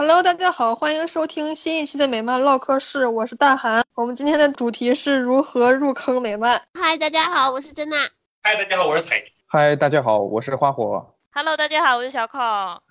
[0.00, 3.84] Hello，大家好，欢迎收听新一期的美漫唠嗑室，我是大韩。
[3.94, 6.58] 我们今天的主题是如何入坑美漫。
[6.72, 8.08] 嗨，大家好，我是珍娜。
[8.42, 11.06] 嗨，大家好，我是彩嗨，大家好，我是花火。
[11.34, 12.40] Hello，大家好，我是小孔。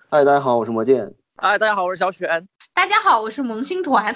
[0.08, 1.12] 嗨，大家好，我是魔剑。
[1.36, 2.28] 嗨，大家好，我是小雪。
[2.72, 4.14] 大家好，我是萌新团。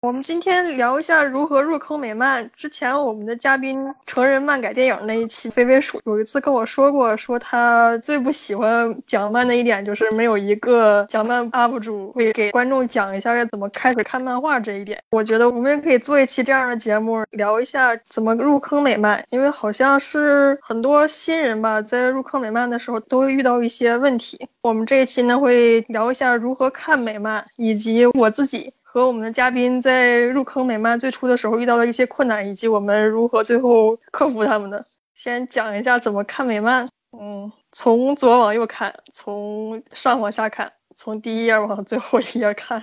[0.00, 2.48] 我们今天聊一下如何入坑美漫。
[2.54, 15.02] 之前我们的嘉宾成人漫改电影那一期，飞飞鼠有一次跟我说过，说他最不喜欢讲漫的一点就是没有一个讲漫 UP 主会给观众讲一下该怎么开始看漫画这一点。
[15.10, 24.48] 我觉得我们也可以做一期这样的节目，聊一下怎么入坑美漫，因为好像是很多新人吧，在入坑美漫的时候都会遇到一些问题。
[24.62, 28.72] 我们这一期呢会聊一下如何看美漫，以及我自己。
[28.90, 34.82] 和我们的嘉宾在入坑美漫最初的时候遇到的一些困难，以及我们如何最后克服他们的。
[35.12, 36.88] 先讲一下怎么看美漫。
[37.12, 42.82] 嗯，从左往右看，从上往下看，从第一页往最后一页看，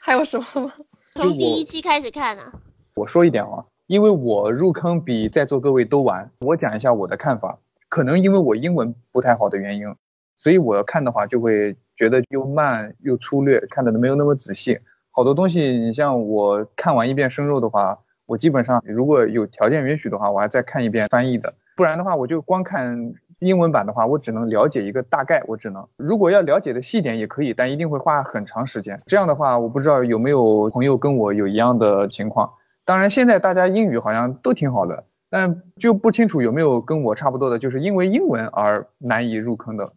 [0.00, 0.72] 还有什么吗？
[1.14, 2.52] 从第一期开始看啊。
[2.96, 7.56] 我说一点啊，因为我入坑比在座各位都晚，我讲一下我的看法。
[7.88, 9.86] 可能因为我英文不太好的原因，
[10.34, 14.80] 所以我要看的话就会觉得又慢又粗略，看的没有那么仔细。
[15.16, 29.00] 好多东西，你像我看完一遍生肉的话，我基本上如果有条件允许的话，我还再看一遍翻译的，不然的话我就光看英文版的话，我只能了解一个大概，我只能如果要了解的细点也可以，但一定会花很长时间。
[29.06, 32.50] 这样的话，我不知道有没有朋友跟我有一样的情况。
[32.84, 39.92] 当然，现在大家英语好像都挺好的，但就不清楚有没有跟我差不多的，就是因为英文而难以入坑的。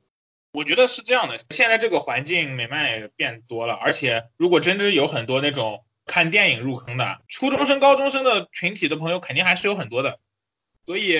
[0.52, 10.20] 我觉得是这样的，现在这个环境美漫也变多了，而且如果真的有很多那种看电影入坑的初中生、高中生的群体的朋友，肯定还是有很多的，
[10.86, 11.20] 所以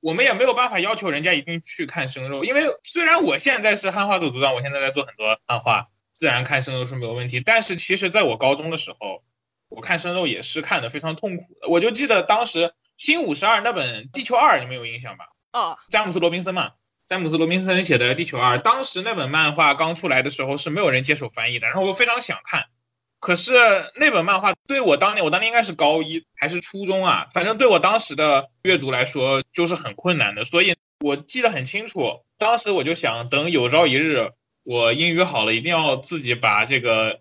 [0.00, 9.24] 我们也没有办法要求人家一定去看生肉，因为虽然我现在是汉化组组长，我现在在做很多汉化，自然看生肉是没有问题，但是其实在我高中的时候，
[9.68, 11.68] 我看生肉也是看的非常痛苦的。
[11.68, 12.58] 我就记得当时
[12.96, 15.26] 《新五十二》那本《地球二》，你们有印象吧？
[15.52, 16.72] 哦，詹姆斯·罗宾森嘛。
[17.10, 22.66] 詹姆斯·罗宾森写的《地球二》，当时那本漫画刚出来的时候是没有人接手翻译的，然后我非常想看，
[23.18, 23.50] 可是
[23.96, 34.30] 那本漫画对我当年，我当年应该是高一还是初中啊，反正对我当时的阅读来说就是很困难的，所以我记得很清楚，当时我就想，等有朝一日
[34.62, 37.14] 我英语好了，一定要自己把这个《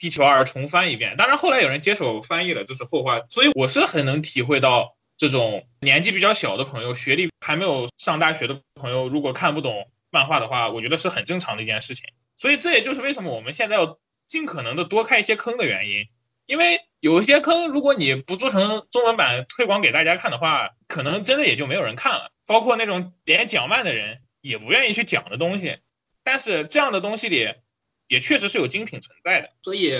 [0.00, 1.16] 地球二》重翻一遍。
[1.16, 4.97] 当然后来有人接手翻译了，这是后话，所以我是很能体会到。
[5.18, 12.04] 这种年纪比较小的朋友，学历还没有上大学的朋友，如果看不懂漫画的话，我觉得是很正常的一件事情。
[12.36, 13.98] 所以这也就是为什么我们现在要
[14.28, 16.06] 尽可能的多开一些坑的原因。
[16.46, 22.30] 因为有一些坑，如果你不做成中文版推广给大家看的话，可能真的也就没有人看了。
[22.46, 25.78] 包括那种连讲漫的人也不愿意去讲的东西，
[26.22, 27.54] 但是这样的东西里
[28.06, 29.50] 也确实是有精品存在的。
[29.62, 29.92] 所以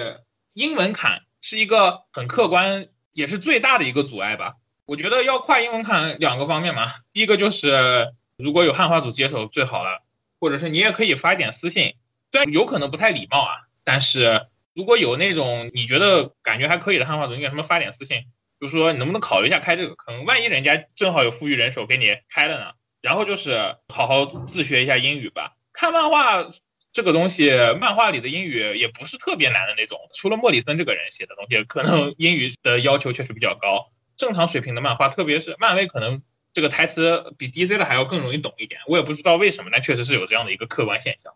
[0.54, 4.54] 英文坎是一个很客观，也是最大的一个阻碍吧。
[4.88, 10.02] 我觉得要跨英文看两个方面嘛，第一个就是如果有汉化组接手最好了，
[10.40, 11.92] 或者是你也可以发一点私信，
[12.32, 18.22] 虽然有可能不太礼貌啊，但是如果有那种你觉得感觉还可以的汉化组，你给他们发点私信，
[18.58, 22.70] 就说你能不能考虑一下开这个坑，万一人家正好有富裕人手给你开了呢？
[23.02, 25.52] 然后就是好好自学一下英语吧。
[25.74, 26.46] 看漫画
[26.94, 33.92] 这个东西，漫画里的英语也不是特别难的那种，除了莫里森这个人写的东西，可能英语的要求确实比较高。
[34.18, 36.20] 正常水平的漫画，特别是漫威，可能
[36.52, 38.80] 这个台词比 DC 的还要更容易懂一点。
[38.88, 41.32] 我也不知道为什么，但确实是有这样的一个客观现象。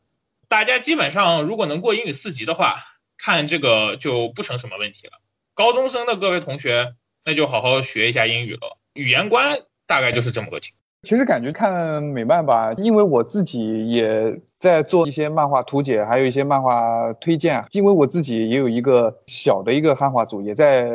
[0.48, 2.76] 大家基本上如果能过英语四级的话，
[3.16, 5.12] 看这个就不成什么问题了。
[5.54, 6.94] 高中生的各位同学，
[7.24, 8.76] 那就好好学一下英语了。
[8.94, 9.56] 语言关
[9.86, 10.82] 大概就是这么个情况。
[11.04, 17.64] 其实感觉看美漫吧，因为我自己也在做一些漫画图解，还有一些漫画推荐。
[17.70, 20.88] 因为我自己也有一个小的一个汉化组，也在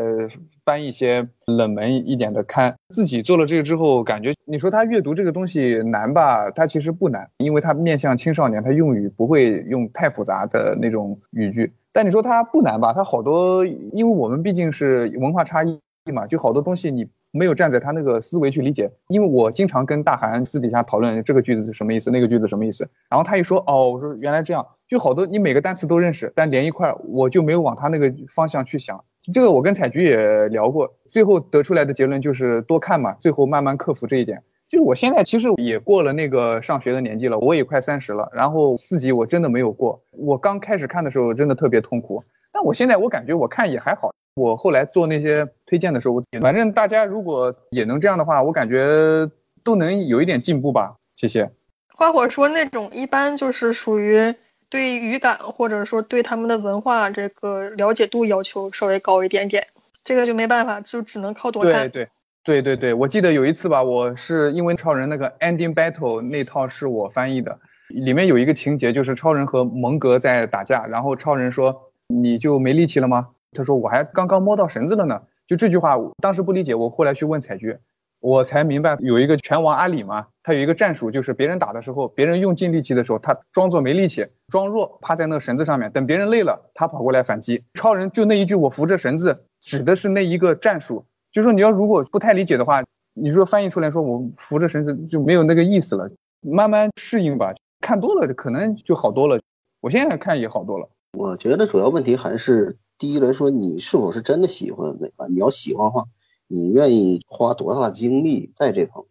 [0.68, 2.76] 翻一些冷门一点的刊。
[2.90, 6.52] 自己做了这个之后，感觉你说他阅读这个东西难吧？
[6.52, 11.72] 它其实不难，因为它面向青少年，它用语不会用太复杂的那种语句。
[11.94, 12.92] 但你说它不难吧？
[12.92, 15.80] 它好多，因为我们毕竟是文化差异
[16.12, 17.08] 嘛，就好多东西你。
[17.32, 22.90] 没有站在他那个思维去理解，因为我经常跟大韩私底下讨论这个句子是什么意思，那个句子什么意思。
[23.10, 29.04] 然后他一说，哦，我说原来这样，就好多你每个单词都认识，但连一块儿我就没有往他那个方向去想。
[29.34, 34.42] 这个我跟彩菊也聊过，最后得出来的结论就是多看嘛，最后慢慢克服这一点。
[34.70, 40.02] 就是我现在其实也过了那个上学的年纪了，我也快三十了，然后四级我真的没有过。
[40.12, 42.22] 我刚开始看的时候真的特别痛苦，
[42.52, 44.12] 但我现在我感觉我看也还好。
[44.36, 49.30] 我后来做那些推荐的时候，我反正大家如果也能这样的话，我感觉
[49.64, 50.96] 都能有一点进步吧。
[51.16, 51.50] 谢谢。
[51.96, 54.36] 花火说那种一般就是属于
[54.70, 59.66] 对语感或者说对他们的文化这个了解度要求稍微高一点点，
[60.04, 61.90] 这个就没办法，就只能靠多看。
[61.90, 62.10] 对对
[62.44, 67.60] 对对对，我记得有一次吧，我是因为超人那个 Ending Battle 那套是我翻译的，
[67.90, 73.30] 里面有一个情节就是超人和蒙格在打架，然后超人说你就没力气了吗？
[73.54, 75.22] 他说我还刚刚摸到绳子了呢。
[75.48, 77.78] 就这句话，当时不理解，我后来去问彩菊。
[78.28, 87.64] 我才明白，有一个拳王阿里嘛，他有一个战术，就是别人打的时候，别人用尽力气的时候，他装作没力气，装弱，趴在那个绳子上面，等别人累了，他跑过来反击。
[87.76, 91.06] 超人就那一句“我扶着绳子”，指的是那一个战术。
[91.32, 92.84] 就说你要如果不太理解的话，
[93.14, 97.54] 你说翻译出来说我扶着绳子就没有那个意思了，慢慢适应吧。
[97.80, 99.40] 看多了可能就好多了，
[99.80, 100.90] 我现在看也好多了。
[101.18, 105.32] 我觉得主要问题还是第一来说，你是否是真的喜欢美漫？
[105.32, 106.04] 你要喜欢的话。
[106.48, 109.08] 你愿意花多大精力在这方面？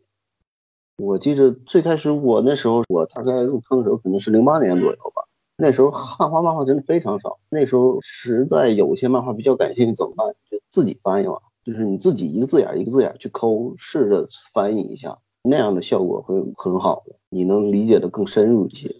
[0.99, 5.23] 我记得最开始我那时候，我大概入坑的时候可能是零八年左右吧。
[5.59, 10.35] 那时候汉化漫画真的非常少，那时候实在有些漫画比较感兴趣，怎么办？
[10.51, 18.91] 就自己翻译嘛，就是你自己一个字眼一个字眼去抠，试着翻译一下，那样的效果会很好的，你能理解的更深入一些。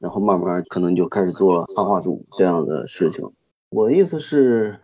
[0.00, 3.30] 然后慢慢可能就开始做汉化组这样的事情。
[3.70, 4.80] 我的意思是。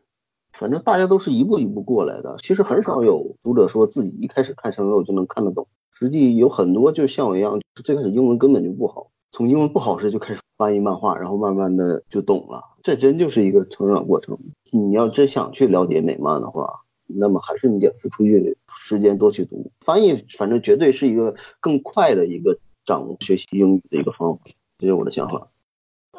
[0.52, 5.66] 反正大家都是一步一步过来的，其实很少有读者说自己一开始看生肉就能看得懂。
[5.92, 12.62] 实际有很多就像我一样，最开始英文根本就不好，从英文不好时就开始翻译漫画，然后慢慢的就懂了。
[12.82, 14.38] 这真就是一个成长过程。
[14.72, 16.68] 你要真想去了解美漫的话，
[17.06, 24.40] 那么还是你得付出去时间多去读翻译，反正绝对是一个更快的一个掌握学习英语的一个方法。
[24.78, 25.48] 这是我的想法。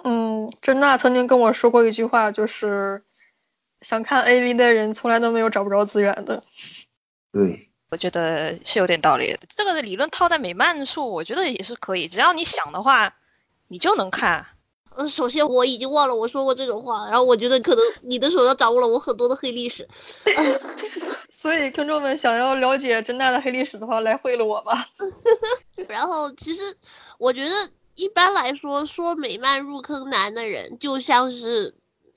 [0.04, 3.04] 嗯，珍娜曾经跟我说过一句话，就是。
[3.81, 6.42] 想看 AV 的人从来都没有找不着资源的。
[7.31, 9.38] 对，我觉得是有点道理。
[9.56, 12.07] 这个理论套在美漫处，我觉得也是可以。
[12.07, 13.13] 只要你想的话，
[13.68, 14.45] 你就能看。
[14.98, 19.88] 嗯，首先我已经忘了我说过这种话，然后我觉得可能你的手上掌握了我很多的黑历史。
[21.31, 24.86] 所以听众们想要了解真大的黑历史的话，来贿赂我吧。
[25.88, 26.62] 然后其实
[27.18, 27.51] 我觉得
[27.95, 31.74] 一般来说，说美漫入坑难的人，就像是。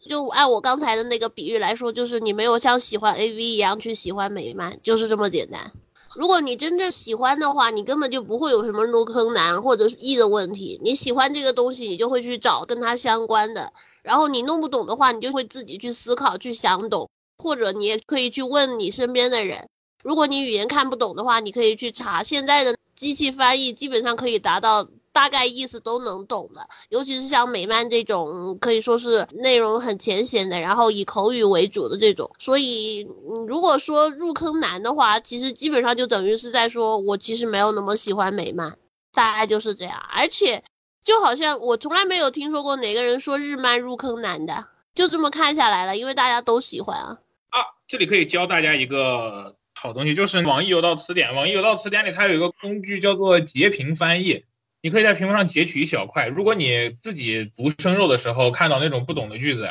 [0.08, 5.72] 就按我刚才的那个比喻来说，就是你没有像喜欢 AV 一样去喜欢美漫，就是这么简单。
[6.14, 10.80] 如果你真正喜欢的话，你根本就不会有什么入坑难或者是易的问题。
[10.84, 13.72] 你喜欢这个东西，你就会去找跟它相关的。
[14.02, 17.10] 然后你弄不懂的话，你就会自己去思考去想懂，
[17.42, 19.68] 或者你也可以去问你身边的人。
[20.02, 24.86] 如果你语言看不懂的话，你可以去查现在的机器翻译，基本上可以达到。
[25.14, 32.28] 大概意思都能懂的，尤其是像美漫这种可以说是内容很浅显的，然后以口语为主的这种。
[32.36, 33.06] 所以，
[33.46, 38.76] 如果说入坑难的话，其实基本上就等于是在说我其实没有那么喜欢美漫，
[39.12, 40.02] 大概就是这样。
[40.10, 40.64] 而且，
[41.04, 44.66] 就好像我从来没有听说过哪个人说日漫入坑难的，
[44.96, 47.18] 就这么看下来了，因为大家都喜欢啊。
[47.50, 51.32] 啊，这里可以教大家一个好东西，就是网易有道词典。
[51.36, 54.44] 网易有道词典里它有一个工具叫做截屏翻译。
[54.84, 56.26] 你可以在屏幕上截取一小块。
[56.26, 59.70] 如果你自己读生肉的时候看到那种不懂的句子，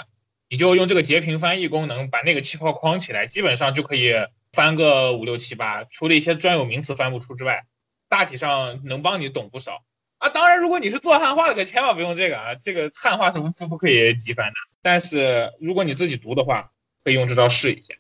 [0.50, 4.12] 你就用这个截屏翻译功能把那个气泡框起来，基本上就可以
[4.54, 5.84] 翻个五六七八。
[5.84, 7.64] 除了一些专有名词翻不出之外，
[8.10, 9.84] 大体上能帮你懂不少
[10.18, 10.30] 啊。
[10.30, 12.56] 当然，如果你是做汉化的，可千万不用这个啊。
[12.56, 14.56] 这个汉化是无不可以机翻的。
[14.82, 16.72] 但是如果你自己读的话，
[17.04, 17.94] 可以用这招试一下。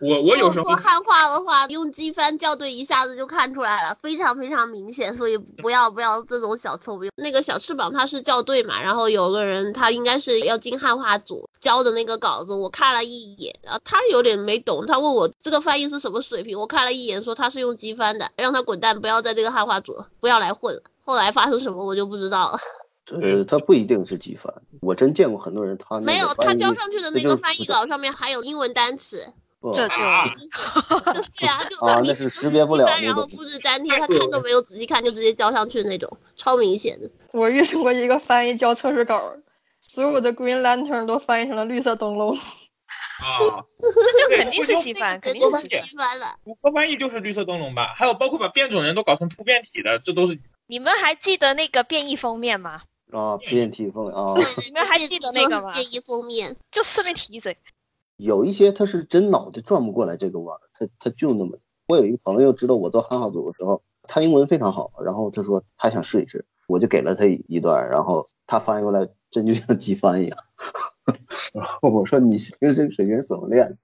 [0.00, 7.10] 我我有时候做汉化的话，用机翻校对一下子就看出来了，非常非常明显，所以不要不要这种小聪明。
[7.16, 20.82] 那个小翅膀他是校对嘛，然后有个人他应该是要进汉化组交的那个稿子，我看了一眼，然后他有点没懂，他问我这个翻译是什么水平，我看了一眼说他是用机翻的，让他滚蛋，不要在这个汉化组，不要来混了。
[21.04, 22.58] 后来发生什么我就不知道了。
[23.20, 29.26] 呃，他不一定是机翻，我真见过很多人他没有，他交上去的那个翻译稿上面还有英文单词。
[29.74, 29.94] 这就
[31.36, 37.10] 对啊，就啊，那是识别不了然后复制粘贴，他看都没有仔细看就直接交上去那种，超明显的。
[37.32, 39.20] 我遇上过一个翻译交测试稿，
[39.80, 42.38] 所有的 Green Lantern 都翻译成了绿色灯笼。
[43.20, 46.36] 啊，这就肯定是机翻，肯定是机翻了。
[46.44, 47.92] 谷歌翻译就是绿色灯笼吧？
[47.96, 50.38] 还有包括把变种人都搞成突变体的，这都是。
[50.68, 52.82] 你们还记得那个变异封面吗？
[53.12, 54.34] 啊，变体封啊。
[54.64, 55.72] 你们还记得那个吗？
[55.72, 57.56] 变异封面，就顺便提一嘴。
[58.18, 61.56] 有一些他是真脑袋转不过来这个弯儿，他他就那么。
[61.86, 70.38] 我有一个朋友知道我做汉化组的时候，他英文非常好，然后他说他想试一试，我就给了他一段，然后他翻译过来真就像机翻一样。
[71.80, 73.78] 我说你平时这个水平怎么练？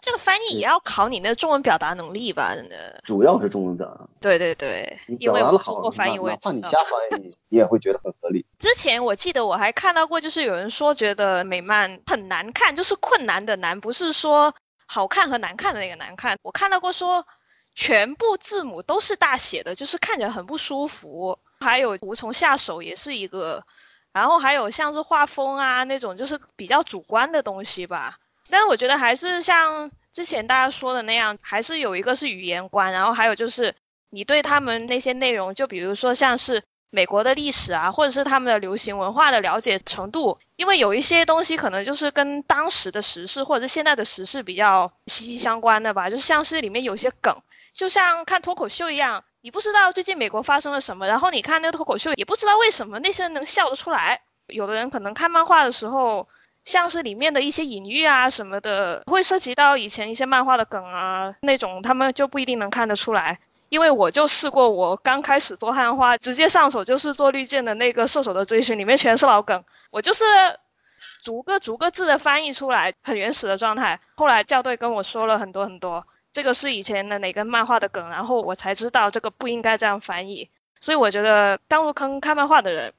[0.00, 3.00] 这个翻译也要考你那个中文表达能力吧，真的。
[3.04, 6.78] 主要是中文表达，对对对，你因为表达的好我做过，翻译，我也怕你瞎。
[7.10, 8.44] 翻译，你也会觉得很合理。
[8.58, 14.54] 之前我记得我还看到过，就是有人说觉得美漫很难看，就是困难的难，不是说
[14.86, 16.36] 好看和难看的那个难看。
[16.42, 17.26] 我看到过说
[17.74, 21.36] 全部字母都是大写的，就是看着很不舒服。
[21.60, 23.64] 还有无从下手也是一个，
[24.12, 28.16] 然后还有像是画风啊那种，就是比较主观的东西吧。
[28.50, 33.74] 但是我觉得还是像之前大家说的那样，还是有一个是语言观，然后还有就是
[34.10, 47.36] 你对他们那些内容，就比如说像是美国的历史啊，或者是他们的流行文化的了解程度，因为有一些东西可能就是跟当时的时事或者是现在的时事比较息息相关的吧，就像是里面有些梗，
[47.74, 54.20] 就像看脱口秀一样，你不知道最近美国发生了什么，然后你看那个脱口秀，也不知道为什么那些人能笑得出来。
[54.46, 56.26] 有的人可能看漫画的时候，
[56.66, 63.38] 像是里面的一些隐喻啊什么的，会涉及到以前一些漫画的梗啊那种，他们就不一定能看得出来。
[63.68, 70.24] 因为我就试过，我刚开始做汉化，直接上手就是做绿箭的那个射手的追寻，里面全是老梗，我就是
[71.22, 73.98] 逐个逐个字的翻译出来，很原始的状态。
[74.14, 80.48] 后来校对跟我说了很多很多，这个是以前的哪个漫画的梗，然后我才知道这个不应该这样翻译。
[80.80, 82.92] 所以我觉得刚入坑看漫画的人，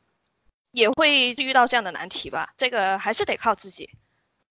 [0.77, 2.53] 也会遇到这样的难题吧。
[2.55, 3.89] 这个还是得靠自己。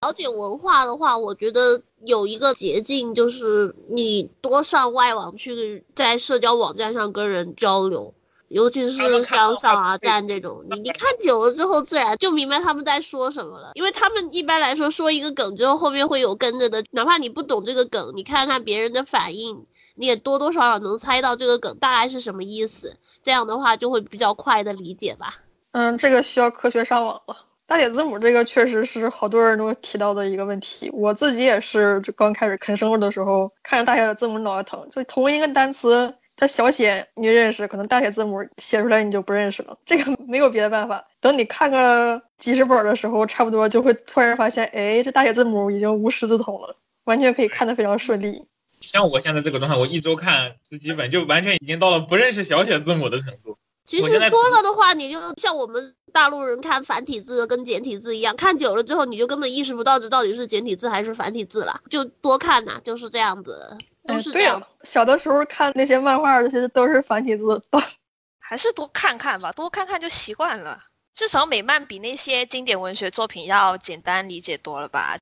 [0.01, 8.13] 了解文化的话，我觉得有一个捷径就是你多上外网去，在社交网站上跟人交流，
[8.49, 13.71] 尤其是像上啊站这种，你你看久了之后，自然就明白他们在说什么了。
[13.75, 19.65] 因为他们一般来说说一个梗之后，后面会有跟着的，哪怕你不懂这个梗，你看看别人的反应，
[19.95, 22.97] 你也多多少少能猜到这个梗大概是什么意思。
[23.23, 25.43] 这样的话就会比较快的理解吧。
[25.77, 27.37] 嗯，这个需要科学上网了。
[27.67, 34.89] 大写字母这个确实是好多人都提到的一个问题，我自己也是，就刚开始啃生物的时候，看着大写字母脑袋疼。
[34.89, 39.77] 就同一个单词，它小写你认识，可能大写字母写出来你就不认识了。
[39.85, 41.05] 这个没有别的办法。
[41.21, 48.47] 等你看个几十本的时候，差不多就会突然发现，哎，这大写字母已经无师自通了，完全可以看得非常顺利。
[48.81, 53.59] 像我现在这个状态，我一周看十几本，就完全已经到了不认识小写字母的程度。
[53.87, 63.77] 其实多了的话，你就像我们大陆人看繁体字跟简体字一样，看久了之后，你就根本意识不到这到底是简体字还是繁体字了，就多看呐、就是这样子，
[64.07, 64.59] 都哎，是这样。
[64.59, 67.63] 对呀，小的时候看那些漫画，其实都是繁体字，
[68.41, 70.81] 还是多看看吧，多看看就习惯了。
[71.15, 75.17] 至少美漫比那些经典文学作品要简单理解多了吧？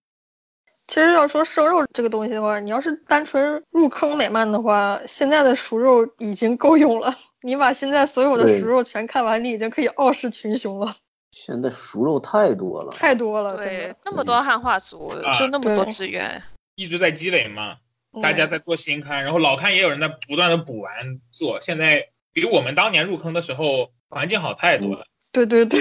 [0.87, 7.15] 其实要说生肉这个东西的话，你要是单纯入坑美漫的话，现在的熟肉已经够用了。
[7.41, 10.97] 你把现在所有的熟肉全看完，你已经可以傲视群雄了，
[11.31, 16.43] 现在熟肉太多了，太多了，真对。，那么多汉化组，啊就那么多资源，
[16.77, 17.77] 一直在积累嘛，
[18.23, 20.93] 大家嗯在做新刊，然后老刊也有人在不断的补完
[21.33, 21.61] 做。
[21.61, 25.07] 现在比我们当年入坑的时候环境好太多了。
[25.33, 25.81] 对对对。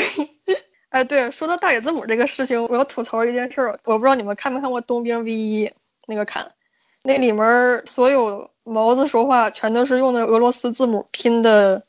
[0.93, 3.79] 哎，对，说到大写字母这个事情，我要吐槽一件事儿。
[3.85, 5.65] 我不知道你们看没看过《冬兵 V 一》
[6.05, 6.51] 那个坎，
[7.01, 11.81] 那里面儿所有毛子说话全都是用的俄罗斯字母拼的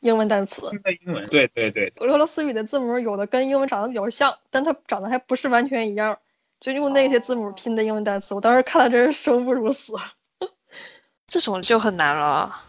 [0.00, 0.66] 英文单词。
[0.70, 6.18] 新的英文，对对对，俄罗斯语的字母有的跟英文长得比较像，但它长得还不是完全一样，
[6.58, 8.34] 就用那些字母拼的英文单词。
[8.34, 9.92] 我当时看了真是生不如死。
[11.28, 12.62] 这种就很难了。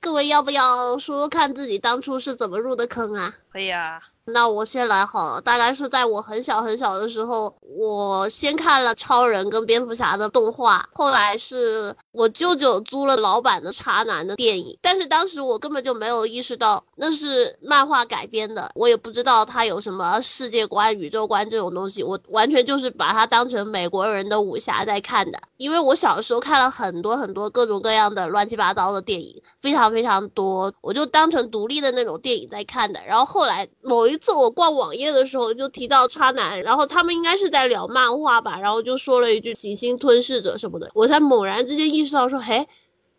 [0.00, 3.34] 各位要不要说说看自己当初是怎么入的坑啊？
[3.52, 4.00] 可以啊，
[4.32, 33.00] 那我先来好了，大概是在我很小很小的时候，我先看了超人跟蝙蝠侠的动画，后来是我舅舅租了老版的茶男的电影，但是当时我根本就没有意识到那是漫画改编的，我也不知道它有什么世界观、宇宙观这种东西，我完全就是把它当成美国人的武侠在看的，因为我小时候看了很多很多各种各样的乱七八糟的电影，非常非常多，我就当成独立的那种电影在看的。
[33.06, 42.68] 然后后来某一次我逛网页的时候就提到渣男，然后他们应该是在聊漫画吧，然后就说了一句“行星吞噬者”什么的，我才猛然之间意识到说，嘿。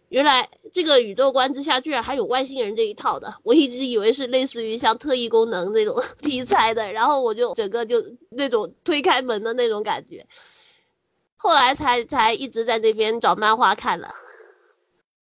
[0.09, 10.25] 原来这个宇宙观之下居然还有外星人这一套的，我一直以为是类似于像特异功能那种 题材的，然后我就整个就那种推开门的那种感觉，
[11.37, 14.15] 后来才才一直在这边找漫画看了。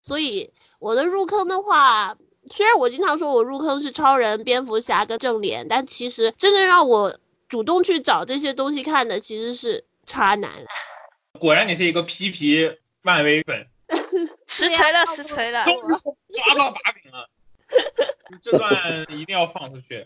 [0.01, 2.17] 所以我的入坑的话，
[2.53, 7.17] 虽然我经常说我入坑是超人、蝙蝠侠跟正脸，但其实真正让我
[7.49, 10.51] 主动去找这些东西看的其实是渣男。
[11.39, 12.69] 果然你是一个皮皮
[13.01, 13.67] 漫威粉，
[14.47, 15.63] 实锤了，实锤了。
[15.65, 15.93] 终于
[16.35, 17.29] 抓到把柄了。
[18.29, 20.05] 你这段一定要放出去，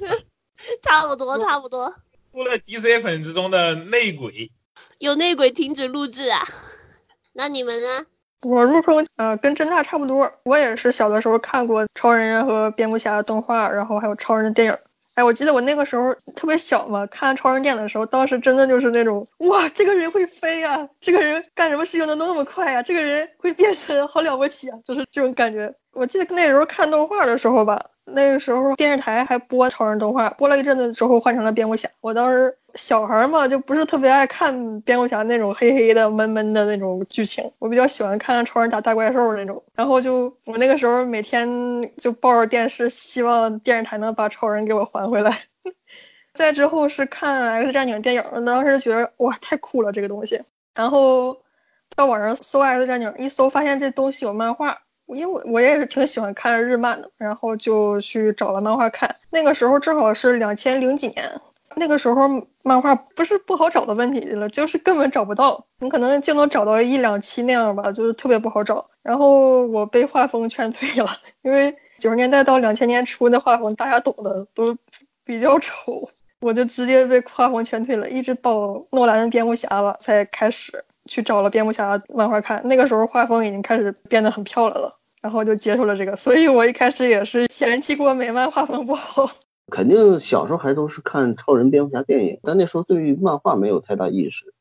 [0.82, 1.92] 差不多，差不多。
[2.32, 4.50] 出了 DC 粉之中的内鬼。
[4.98, 6.46] 有内鬼停止录制啊。
[7.32, 8.06] 那你们呢？
[8.42, 14.78] 我入坑呃跟侦大差不多，我也是小的时候看过超人和蝙蝠侠的动画，然后还有超人的电影。
[15.14, 25.72] 哎，我记得我那个时候特别小嘛，看超人电影的时候，当时真的就是那种哇，这个人会飞呀，这个人干什么事情能那么快呀，这个人会变身，好了不起啊，就是这种感觉。
[25.92, 27.80] 我记得那时候看动画的时候吧。
[28.06, 31.88] 那个时候电视台还播超人动画，播了一阵子之后换成了蝙蝠侠。
[32.02, 39.62] 我当时小孩嘛，就不是特别爱看蝙蝠侠那种黑黑的、闷闷的那种剧情，我比较喜欢看超人打大怪兽那种。
[39.74, 41.48] 然后就我那个时候每天
[41.96, 45.36] 就抱着电视，希望电视台能把超人给我还回来。
[46.34, 50.42] 再之后是看 X 战警电影，当时觉得哇太酷了这个东西。
[50.74, 51.36] 然后
[51.94, 54.78] 到网上搜 X 战警，一搜发现这东西有漫画。
[55.06, 59.14] 因为我我也是挺喜欢看日漫的，然后就去找了漫画看。
[59.28, 61.22] 那个时候正好是两千零几年，
[61.76, 62.28] 那个时候
[62.62, 65.64] 漫画不是不好找的问题了，就是根本找不到。
[65.80, 68.84] 你可能就能找到一两期那样吧，就是特别不好找。
[69.02, 71.10] 然后我被画风劝退了，
[71.42, 74.76] 因为九十年代到两千年初那画风大家懂的都
[75.24, 76.08] 比较丑，
[76.40, 78.08] 我就直接被画风劝退了。
[78.08, 80.84] 一直到诺兰的蝙蝠侠吧才开始。
[81.06, 84.90] 去找了蝙蝠侠漫画看，那个时候画风已经开始变得很漂亮了，
[85.20, 86.16] 然后就接受了这个。
[86.16, 89.30] 所以我一开始也是嫌弃过美漫画风不好。
[89.70, 94.52] 肯定小时候还都是看超人、蝙蝠侠电影，但那时候对于漫画没有太大意识。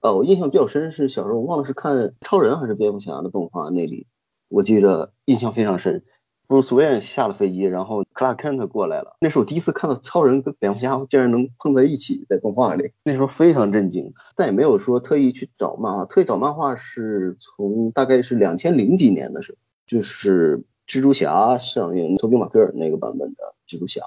[0.00, 4.06] 呃，我印象比较深是小时候我忘了是看超人还是蝙蝠侠的动画那里，
[4.48, 6.02] 我记着印象非常深。
[6.48, 9.16] 布鲁斯韦恩下了飞机，然后克拉克肯特过来了。
[9.20, 14.12] 那是我第一次看到超人跟蝙蝠侠竟然能碰在一起，在动画里，那时候非常震惊。
[14.36, 24.02] 但也没有说特意去找漫画，特意找漫画是从大概是两千零几年的时候，就是蜘蛛侠上映，托比马奎尔那个版本的蜘蛛侠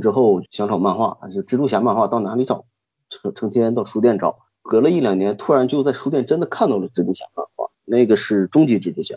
[0.00, 2.64] 之后，想找漫画，就蜘蛛侠漫画到哪里找？
[3.10, 4.38] 成成天到书店找。
[4.62, 9.16] 隔了一两年，突然就在书店真的看到了蜘蛛侠漫画，那个是终极蜘蛛侠。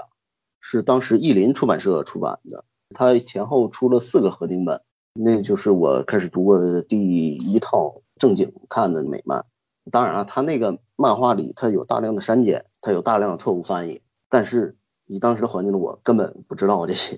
[0.61, 2.63] 是当时译林出版社出版的，
[2.95, 4.79] 它前后出了四个合订本，
[5.13, 9.43] 那就是我开始读过的第一套正经看的美漫。
[9.91, 17.17] 当然了，它那个漫画里它有大量的删减，它有大量的错误翻译，但是以当时的环境的我根本不知道这些。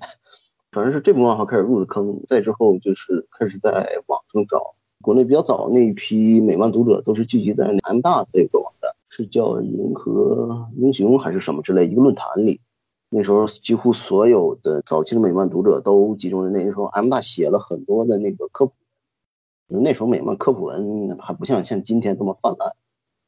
[0.73, 12.59] 反正是这部漫画开始入的坑，再之后就是开始在网上找，国内比较早那一批美漫读者都是聚集在 M 大这个网站，是叫银河英雄还是什么之类一个论坛里。
[13.09, 18.73] 那时候几乎所有的早期的美漫读者都集中在那时候，M 大写了很多的那个科普。
[19.67, 22.71] 那时候美漫科普文还不像像今天这么泛滥，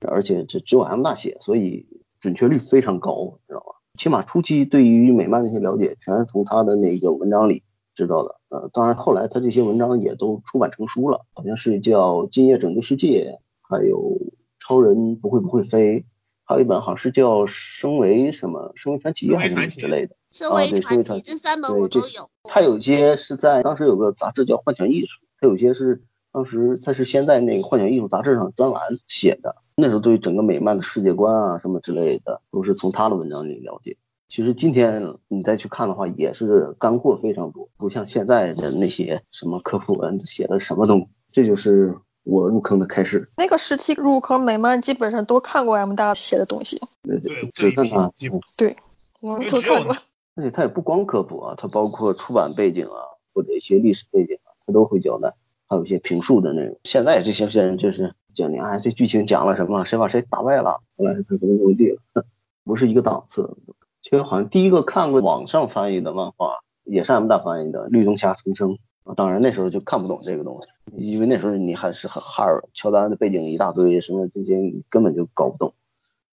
[0.07, 1.85] 而且这只有 M 大写，所以
[2.19, 3.75] 准确率非常高，你知道吧？
[3.97, 8.35] 起码初期对于美漫那些了解，全是从他的那个文章里知道的。
[8.49, 13.31] 呃，当然后来他这些文章也都出版成书了，好像是叫《今夜拯救世界》，
[13.61, 13.97] 还有
[14.59, 15.99] 《超人不会不会飞》。
[16.47, 20.15] 还有一本好像是叫《升为什么升为传奇》还是什么之类的啊？
[20.31, 22.29] 对，升为传奇这三本我都有。
[22.43, 29.55] 他有些是在当时有个杂志叫《幻想艺术》，他有些是当时他是先在那个《幻想艺术》杂志上专栏写的。
[29.75, 33.95] 那时候对于整个美漫的世界观啊什么之类的，都是从他的文章里了解。
[34.27, 41.07] 其实今天你再去看的话，也是干货非常多，不像现在的那些什么科普文写的什么东西。
[41.31, 41.95] 这就是。
[42.27, 47.19] 我入坑的开始，那个时期入坑美漫基本上都看过 M 大写的东西，对，
[47.53, 48.11] 只看他，
[48.57, 48.75] 对，
[49.21, 49.95] 我们都看过。
[50.33, 52.97] 而且他也不光科普啊，他包括出版背景啊，
[53.31, 55.31] 或者一些历史背景啊，他都会交代，
[55.67, 56.75] 还有一些评述的内容。
[56.85, 62.25] 现在这些人就是讲你啊，这剧情讲了什么，谁把谁打败了，后来他怎么怎么地了，
[62.63, 63.57] 不是一个档次。
[64.01, 68.69] 其实好像第一个看过网上翻译的漫画，也是 M 大翻译的《绿灯侠重生》。
[69.15, 75.73] 当然那时候就看不懂这个东西，因为那时候你还是很哈尔乔丹的背景一大堆，什么这些你根本就搞不懂。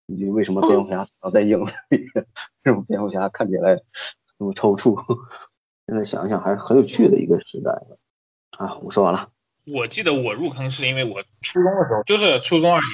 [0.06, 1.98] 你为什么蝙蝠侠要在影子里？
[2.64, 3.78] 为什么蝙蝠侠看起来
[4.38, 4.96] 那么抽搐？
[5.86, 7.70] 现在想一想还是很有趣的一个时代。
[8.58, 9.28] 啊，我说完了。
[9.66, 12.90] 我记得我入坑是因为我初中的时候，就是初中二年，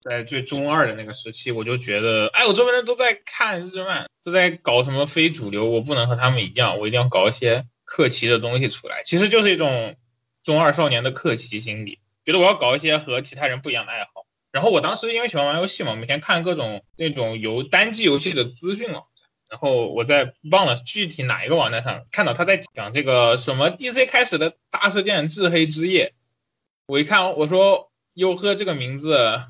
[0.00, 7.66] 在最中二的那个时期，我就觉得，哎，我周围人都在看日漫，都在搞什么非主流，我不能和他们一样，我一定要搞一些。
[7.84, 9.96] 克奇的东西出来，其实就是一种
[10.42, 14.24] 中二少年的克奇心理，觉得我要搞一些和其他人不一样的爱好。
[14.50, 19.11] 然后我当时因为喜欢玩游戏嘛，每天看各种那种游单机游戏的资讯网站。
[19.52, 26.14] 然后我在忘了具体哪一个网站上看到他在讲这个什么 DC 开始的大事件——至黑之夜。
[26.86, 29.42] 我一看，我说“优呵”这个名字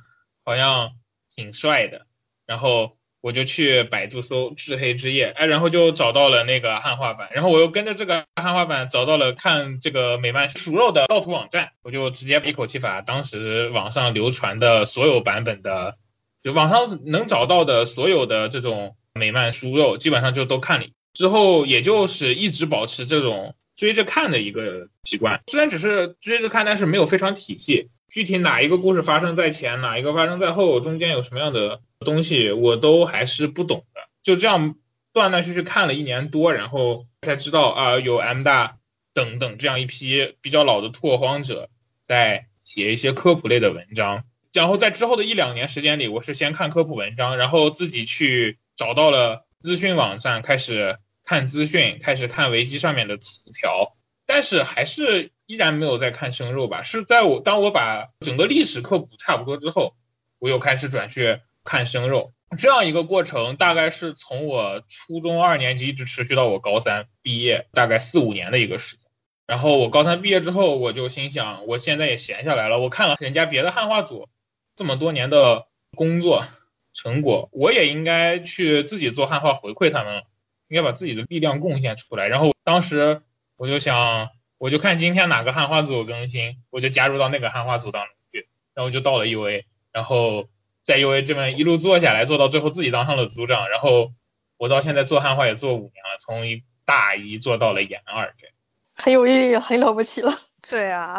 [0.44, 0.90] 好像
[1.32, 2.06] 挺帅的。
[2.46, 15.96] 然后我就去百度搜《至黑之夜》，哎，然后就找到了那个汉化版，然后我又跟着这个汉化版找到了看这个美漫熟肉的盗图网站，我就直接一口气把当时网上流传的所有版本的，
[16.42, 20.86] 就网上能找到的所有的这种美漫书肉，基本上就都看了。
[21.14, 27.90] 之后也就是一直保持这种追着看的一个习惯，虽然只是追着看，但是没有非常体系。
[28.08, 34.00] 具体哪一个故事发生在前，哪一个发生在后，中间有什么样的东西，我都还是不懂的。
[34.22, 34.74] 就这样
[35.14, 38.76] 断断续续看了一年多，然后才知道啊，有 M 大
[39.14, 41.70] 等等这样一批比较老的拓荒者
[42.02, 44.24] 在写一些科普类的文章。
[44.52, 53.94] 然后在之后的一两年时间里，我是先看科普文章，然后自己去找到了资讯网站，开始看资讯，开始看维基上面的词条，
[54.26, 55.30] 但是还是。
[55.46, 56.82] 依然没有在看生肉吧？
[56.82, 59.94] 是在我当我把整个历史科普差不多之后，
[60.38, 62.32] 我又开始转去看生肉。
[62.56, 69.06] 这样一个过程大概是从我初中二年级一直持续到我高三毕业，大概四五年的一个时间。
[69.46, 72.78] 然后我高三毕业之后，我就心想，我现在也闲下来了。
[72.78, 74.30] 我看了人家别的汉化组
[74.74, 76.46] 这么多年的工作
[76.92, 80.22] 成果，我也应该去自己做汉化回馈他们，
[80.68, 82.28] 应该把自己的力量贡献出来。
[82.28, 83.22] 然后当时
[83.56, 84.30] 我就想。
[84.62, 90.48] 我就看今天哪个汉化组更新，我就加入到那个汉化组当中去，然后就到了 UA，然后
[90.82, 94.12] 在 UA 这边一路做下来，做到最后自己当上了组长，然后
[94.58, 98.46] 我到现在做汉化也做五年了，从一大一做到了研二，这
[98.94, 100.32] 很有毅力，很了不起了。
[100.68, 101.18] 对啊。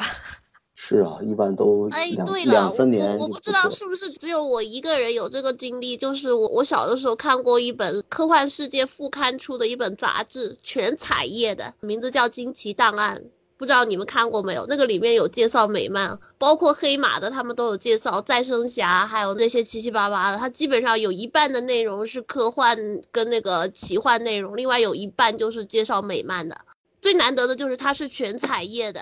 [0.85, 3.17] 是啊，一般都哎，对了，两三年。
[3.17, 13.17] 我不知道是不是只有我一个人有这个经历，就是我我小的时候看过一本科幻世界副刊出的一本杂志，全彩页的，名字叫《惊奇档案》，
[13.55, 14.65] 不知道你们看过没有？
[14.67, 20.37] 那个里面有介绍美漫，包括黑马的，他们都有介绍再生侠，还有那些七七八八的。
[20.37, 22.77] 它基本上有一半的内容是科幻
[23.09, 26.57] 跟那个奇幻内容，另外有一半就是介绍美漫的。
[27.01, 29.01] 最难得的就是它是全彩页的。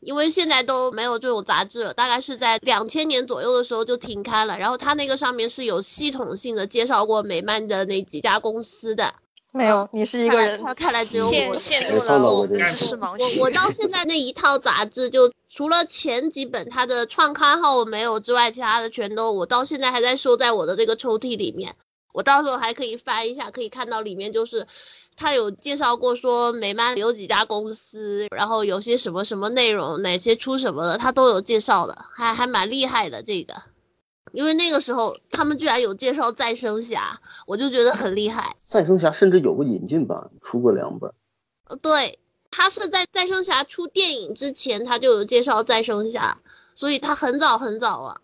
[0.00, 4.58] 因为现在都没有这种杂志了，大概是在两千年左右的时候就停刊了。
[4.58, 9.14] 然后它那个上面是有系统性的介绍过美漫的那几家公司的。
[9.50, 10.60] 没有，你是一个人。
[10.62, 13.38] 他看来只有我陷入了我知识盲区。
[13.38, 21.74] 我我到现在那一套杂志，就除了前几本它的创刊号没有之外，其他的全都我到现在还在收在我的这个抽屉里面。
[22.12, 24.66] 我到时候还可以翻一下，可以看到里面就是。
[25.20, 33.60] 他有介绍过说美漫有几家公司，然后有些什么什么内容，哪些出什么的，他都有介绍的，还还蛮厉害的这个。
[34.30, 38.54] 因为那个时候他们居然有介绍再生侠，我就觉得很厉害。
[38.64, 41.12] 再生侠甚至有个引进版，出过两本。
[41.66, 42.20] 呃，对，
[42.52, 46.38] 他是在再生侠出电影之前，他就有介绍再生侠，
[46.76, 48.20] 所以他很早很早啊。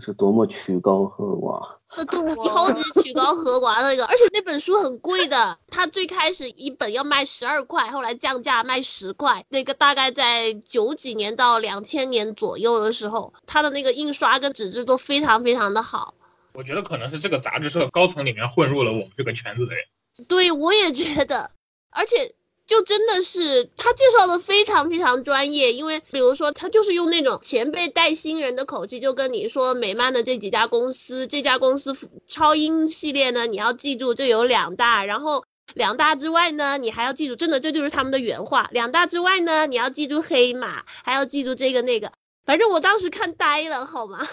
[0.00, 1.73] 是多么曲高和寡。
[1.96, 2.04] 这
[2.42, 9.44] 超级曲高和寡那个，而且那本书很贵的，它最开始一本要卖十二块，后来降价卖十块。
[9.48, 16.14] 那个大概在九几年到两千年左右的时候，它的那个印刷跟纸质都非常非常的好。
[16.52, 19.84] 我觉得可能是这个杂志社高层里面混入了我们这个圈子的人。
[20.28, 21.50] 对，我也觉得，
[21.90, 22.34] 而且。
[22.66, 31.94] 就真的是他介绍的非常非常专业，因为比如说他就是用那种前辈带新人的口气，就跟你说美漫的这几家公司，这家公司
[32.26, 42.10] 超英系列呢，你要记住这有两大，然后两大之外呢，你还要记住，真的这就是他们的原话，两大之外呢，你要记住黑马，还要记住这个那个，
[42.46, 44.26] 反正我当时看呆了，好吗？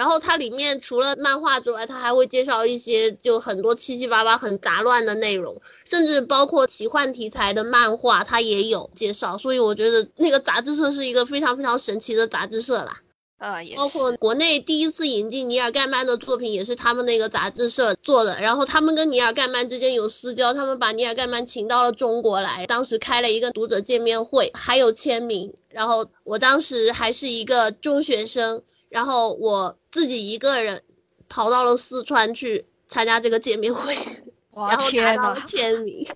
[0.00, 5.54] 然后它里面除了漫画之外，它还会介绍一些就很多七七八八很杂乱的内容，
[5.90, 9.36] 甚至包括奇幻题材的漫画，它也有介绍。
[9.36, 12.98] 所以我觉得那个杂志社是一个非常非常神奇的杂志社啦。
[13.40, 18.40] 呃，也包括国内第一次引进尼尔盖曼的作品，也是他们那个杂志社做的。
[18.40, 25.52] 然后他们跟尼尔盖曼之间有私交，他们把尼尔盖曼请到了中国来，当时开了一个读者见面会，还有签名。
[25.68, 28.62] 然后我当时还是一个中学生。
[28.90, 30.82] 然后我自己一个人
[31.28, 33.94] 跑到了四川去参加这个见面会，
[34.54, 36.06] 然后拿到了签名。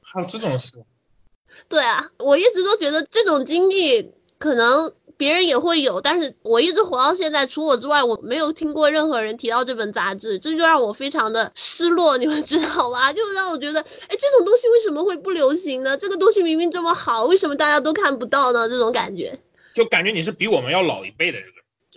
[0.00, 0.70] 还有这种事？
[1.68, 13.10] 对啊，我一直都觉得这种经历可能别人也会有，但是我一直活到现在，除我之外，我没有听过任何人提到这本杂志，这就让我非常的失落，你们知道吧？
[13.14, 15.96] 就让我觉得，哎，这种东西为什么会不流行呢？
[15.96, 18.68] 这个东西明明这么好，为什么大家都看不到呢？
[18.68, 19.36] 这种感觉，
[19.74, 21.48] 就感觉你是比我们要老一辈的人。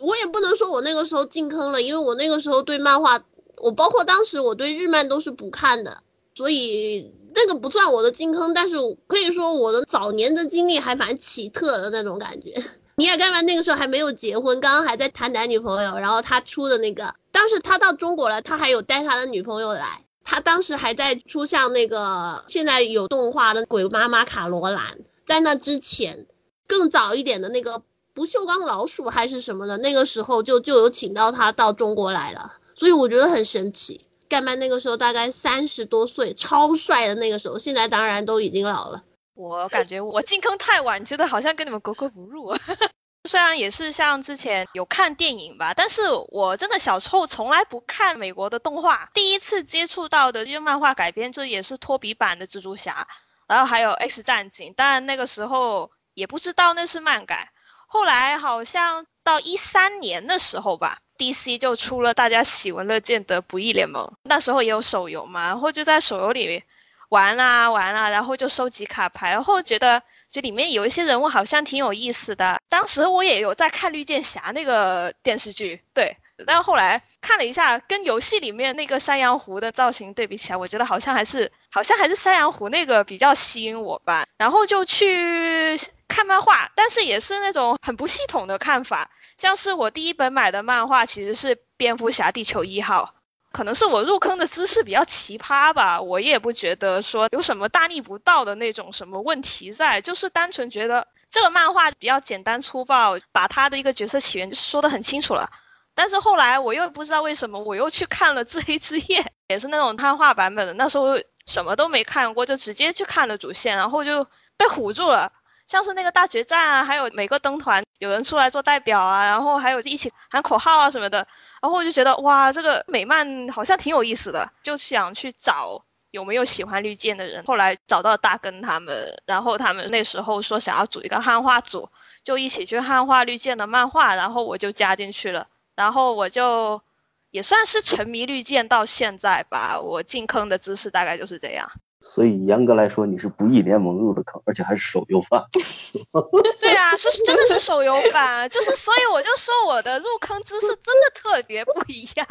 [0.02, 3.24] 我也不能说我那个时候进坑了，因为我那个时候对漫画，
[3.58, 5.98] 我包括当时我对日漫都是不看的，
[6.36, 8.54] 所以那个不算我的进坑。
[8.54, 8.76] 但是
[9.08, 12.54] 可以说我的早年的经历还蛮奇特的那种感觉。
[12.96, 24.84] 你也干嘛那个时候还没有结婚，刚刚还在谈男女朋友，然后他出的那个，当时他到中国来，他还有带他的女朋友来，他当时还在出像那个现在有动画的《鬼妈妈卡罗兰》，
[25.26, 26.28] 在那之前
[26.68, 27.82] 更早一点的那个
[28.22, 34.06] 不锈钢老鼠还是什么的，那个时候就就有请到他到中国来了，所以我觉得很神奇。
[34.30, 39.04] 盖曼那个时候大概三十多岁，超帅的那个时候，现在当然都已经老了。
[39.34, 42.56] 我感觉我进坑太晚，觉得好像跟你们格格不入。
[43.28, 53.08] 虽然也是像之前有看电影吧，但是我真的小时候从来不看美国的动画，第一次接触到的就漫画改编，这也是托比版的蜘蛛侠，
[53.48, 57.52] 然后还有 X 战警，但那个时候也不知道那是漫改。
[57.92, 66.64] 后来好像到一三年的时候吧，DC 就出了大家喜闻乐见的《不义联盟》，那时候也有手游嘛，然后就在手游里
[67.10, 70.02] 玩啊玩啊，然后就收集卡牌，然后觉得。
[70.32, 76.16] 就里面有一些人物好像挺有意思的，当时我也有在看绿箭侠那个电视剧，对，
[76.48, 85.78] 但后来看了一下，跟游戏里面那个山羊湖的造型对比起来，我觉得好像还是好像还是山羊湖那个比较吸引我吧，然后就去
[86.12, 93.16] 看漫画，但是也是那种很不系统的看法，像是我第一本买的漫画其实是蝙蝠侠地球一号。
[93.54, 105.50] 可能是我入坑的姿势比较奇葩吧，我也不觉得说有什么大逆不道的那种什么问题在，就是单纯觉得这个漫画比较简单粗暴，把他的一个角色起源就说得很清楚了。
[105.94, 114.24] 但是后来我又不知道为什么，我又去看了《自黑之夜》，也是那种漫画版本的，那时候什么都没看过，就直接去看了主线，然后就
[114.56, 115.30] 被唬住了。
[115.72, 121.26] 像是那个大决战啊，还有每个灯团有人出来做代表啊，然后还有一起喊口号啊什么的。
[121.62, 127.42] 然后我就觉得哇，这个美漫好像挺有意思的，就想去找有没有喜欢绿箭的人。
[127.46, 131.88] 后来找到大根他们，然后他们那时候说想要组一个汉化组，
[132.22, 135.48] 就一起去汉化绿箭的漫画，然后我就加进去了。
[135.74, 136.82] 然后我就
[137.30, 139.80] 也算是沉迷绿箭到现在吧。
[139.80, 141.72] 我进坑的姿势大概就是这样。
[142.02, 145.46] 所以严格来说，你是不义联盟入的坑，而且还是手游版。
[146.60, 152.28] 对啊，是真的是手游版，就是所以我就说我的入坑姿势真的特别不一样。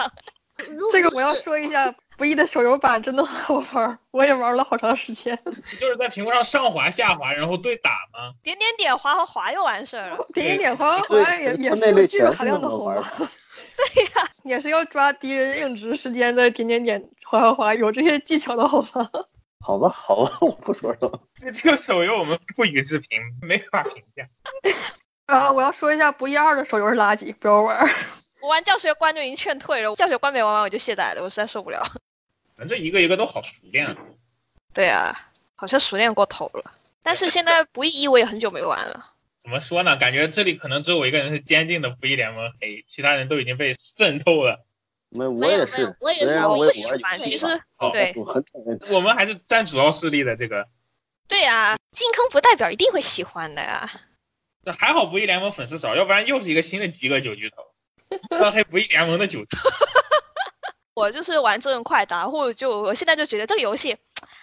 [0.92, 5.38] 这个我要说一下，不义的手游版真的好玩，我也玩了好长时间。
[5.80, 8.34] 就是在屏幕上上滑下滑，然后对打吗？
[8.42, 10.18] 点点点滑滑滑就完事儿了。
[10.34, 13.02] 点点点滑滑滑也也是有技术含量的好吗？
[13.94, 14.10] 对呀，
[14.42, 19.10] 也是要抓敌人硬直时间的点点点滑滑滑，有这些技巧的好吗？
[19.60, 21.20] 好吧，好吧， 我不说了。
[21.34, 24.24] 这这个手游我们不予置评，没法评价。
[25.26, 27.78] 啊，我要说一下，不一二的手游是垃圾，不要玩。
[28.40, 31.82] 我玩教学关就已经劝退了，教学关没玩完我就卸载了，我实在受不了。
[32.56, 33.96] 反正一个一个都好熟练。
[34.72, 35.14] 对啊，
[35.56, 36.72] 好像熟练过头了。
[37.02, 39.12] 但是现在不义一我也很久没玩了。
[39.38, 39.96] 怎么说呢？
[39.96, 44.64] 感觉这里可能只有我一个人是坚定的不义联盟黑，其他人都已经被渗透了。
[45.10, 47.18] 没，我也是，我也是，我不喜欢。
[47.18, 47.46] 其实，
[47.92, 48.14] 对，
[48.90, 50.66] 我们还是占主要势力的这个。
[51.28, 53.90] 对呀，进坑不代表一定会喜欢的呀。
[54.62, 59.40] 这还好，不义联盟粉丝少，要不然又是一个新的极恶九巨头，拉黑不义联盟的九。
[60.94, 63.96] 我就是玩真人快打，或者就我现在就觉得这个游戏，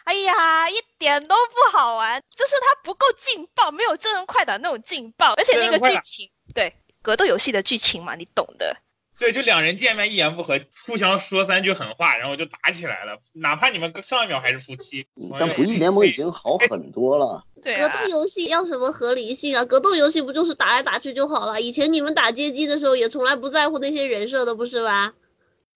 [0.05, 8.75] 哎呀，一点都不好玩，就是它不够劲爆，没有真人快打那种劲爆，而且那个剧情，对格斗游戏的剧情嘛，你懂的。
[9.19, 13.17] 对，就两人见面一言不合，互相说三句狠话，然后就打起来了。
[13.33, 15.07] 哪怕你们上一秒还是夫妻，
[15.39, 17.43] 但不义联盟已经好很多了。
[17.63, 19.65] 对，格斗游戏要什么合理性啊？
[19.65, 21.59] 格斗游戏不就是打来打去就好了？
[21.59, 25.11] 以前你们打街机的时候也从来不在乎那些人设的，不是吧？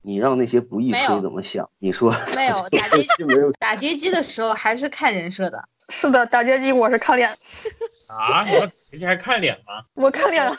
[0.03, 1.67] 你让那些不义黑怎么想？
[1.79, 5.57] 你说没有 打街机没有 打街机的时候还是看人设的。
[5.89, 7.29] 是的，打街机我是看脸。
[8.07, 8.43] 啊？
[8.45, 9.83] 你们街机还看脸吗？
[9.95, 10.55] 我看脸啊。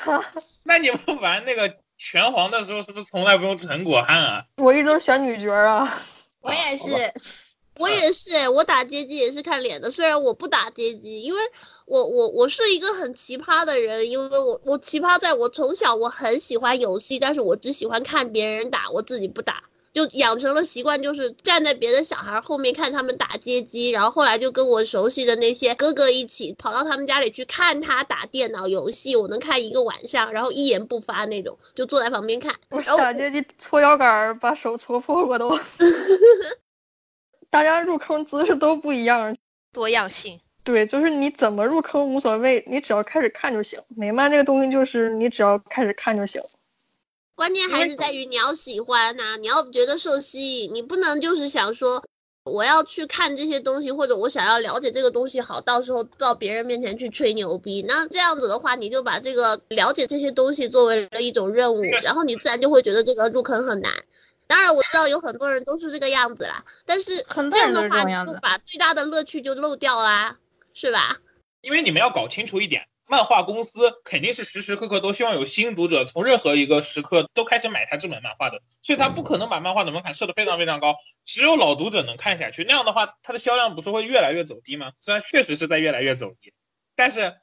[0.65, 1.73] 那你们玩那个？
[2.05, 4.45] 拳皇的时候是不是从来不用陈果汉啊？
[4.57, 5.89] 我一直选女角啊。
[6.41, 6.91] 我也是，
[7.77, 9.89] 我也是，我打街机也是看脸的。
[9.89, 11.41] 虽然我不打街机，因为
[11.87, 19.63] 我我我是一个很奇葩的人，因为我我奇葩在我从小我很喜欢游戏，但是我只喜欢看别人打，我自己不打。
[19.93, 32.55] 就养成了习惯，就是站在别的小孩后面看他们打街机，然后后来就跟我熟悉的那些哥哥一起跑到他们家里去看他打电脑游戏，我能看一个晚上，然后一言不发那种，就坐在旁边看。
[32.71, 35.59] 我打街机搓腰杆，把手搓破过都。
[37.51, 39.37] 大家入坑姿势都不一样，
[39.75, 40.41] 多样性。
[40.65, 43.79] 对，就是你怎么入坑无所谓，你只要开始看就行。
[43.89, 46.41] 美漫这个东西就是你只要开始看就行。
[47.35, 52.03] 关键还是在于你要喜欢呐，你要觉得受吸引，你不能就是想说
[52.45, 57.85] 我要去看这些东西，或者我想要了解这个东西好，到时候到别人面前去吹牛逼。
[57.89, 63.93] 那这样子的话，你就把这个了解这些东西作为了一种任务，然后你自然就会觉得这个入坑很难。
[64.47, 70.37] 当然我知道有很多人都是这个样子啦，但是很多人的话，就把最大的乐趣就漏掉啦，
[70.75, 71.19] 是吧？
[71.63, 80.97] 因为你们要搞清楚一点，漫画公司肯定是时时刻刻都希望有新读者从任何一个时刻都开始买他这本漫画的，所以他不可能把漫画的门槛设得非常非常高，
[81.27, 82.65] 只有老读者能看下去。
[82.65, 84.93] 那样的话，它的销量不是会越来越走低吗？
[84.99, 86.55] 虽然确实是在越来越走低，
[86.97, 87.35] 但是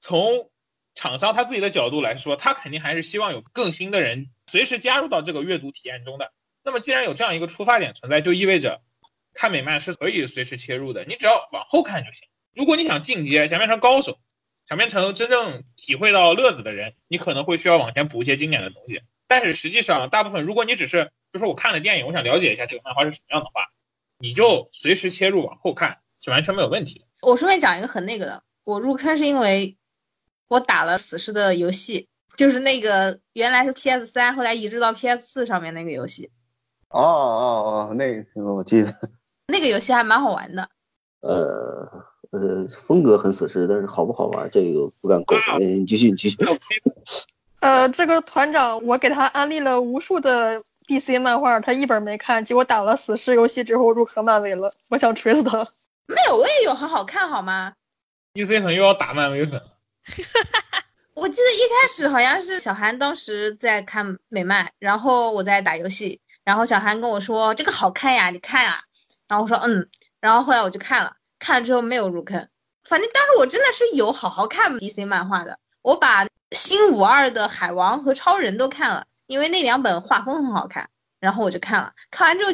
[0.00, 0.50] 从
[0.94, 6.32] 厂商他自己的角度来说，他肯定还是希望有更新的人随时加入到这个阅读体验中的。
[6.64, 8.80] 那么既然有这样一个出发点存在，就意味着
[9.34, 12.26] 看美漫是可以随时切入的，你只要往后看就行。
[12.54, 14.18] 如果你想进阶，想变成高手，
[14.68, 19.00] 想变成真正体会到乐子的人，你可能会需要往前补一些经典的东西。
[19.26, 23.62] 但是实际上，大部分如果你只是就说我看了电影，我想了解一下这个漫画是什么样的话，
[24.18, 27.06] 你就随时切入往后看是完全没有问题的。
[27.22, 29.74] 我顺便讲一个很那个的，我入坑是因为
[30.48, 36.30] 我打了死侍的游戏，就是那个原来是 PS 三，后来移植到 PS 四上面那个游戏，
[36.90, 38.94] 哦哦哦，那个我记得，
[39.46, 40.68] 那个游戏还蛮好玩的。
[41.20, 45.54] 呃呃，风格很死尸，但是好不好玩，这个不敢苟同。
[45.54, 46.36] 哎你继续，你继续。
[47.60, 54.72] 呃，这个团长，我给他安利了无数的 DC 漫画，他一本没看，结果打了死尸游戏之后入坑漫威了。
[54.88, 55.66] 我想锤死他。
[56.06, 57.72] 没有，我也有很好看好吗
[58.34, 59.76] ？DC 粉又要打漫威粉了，
[61.14, 68.80] 我记得一开始好像是小韩当时在看美漫，然后我在打游戏，然后小韩跟我说这个好看呀，你看啊，
[69.26, 69.88] 然后我说嗯，
[70.20, 72.48] 然后后来我就看了，看了之后没有入坑，
[72.84, 80.88] 反正当时我真的是有好好看 DC 漫画的，我把新五二的海王和超人都看了，因为那两本画风很好看，
[81.20, 82.52] 然后我就看了，看完之后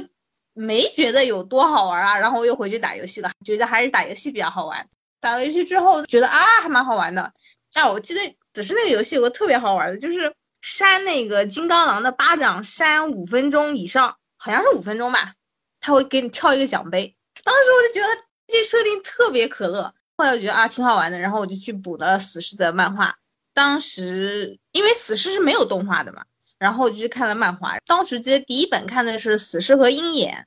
[0.52, 4.86] 没觉得有多好玩啊，然后我又回去打游戏了，觉得还是打游戏比较好玩。
[5.20, 7.32] 打了游戏之后觉得啊还蛮好玩的，
[7.74, 8.20] 啊我记得
[8.52, 15.34] 只是那个游戏有个特别好玩的，就是扇那个金刚狼的巴掌扇五分钟以上，好像是五分钟吧，
[15.80, 17.16] 他会给你跳一个奖杯。
[17.42, 23.14] 当时我就觉得这设定特别可乐，后来我觉得啊挺好玩的，然后我就去补了死侍的漫画。
[23.52, 26.24] 当时因为死侍是没有动画的嘛，
[26.58, 27.76] 然后我就去看了漫画。
[27.86, 30.46] 当时记得第一本看的是死侍和鹰眼，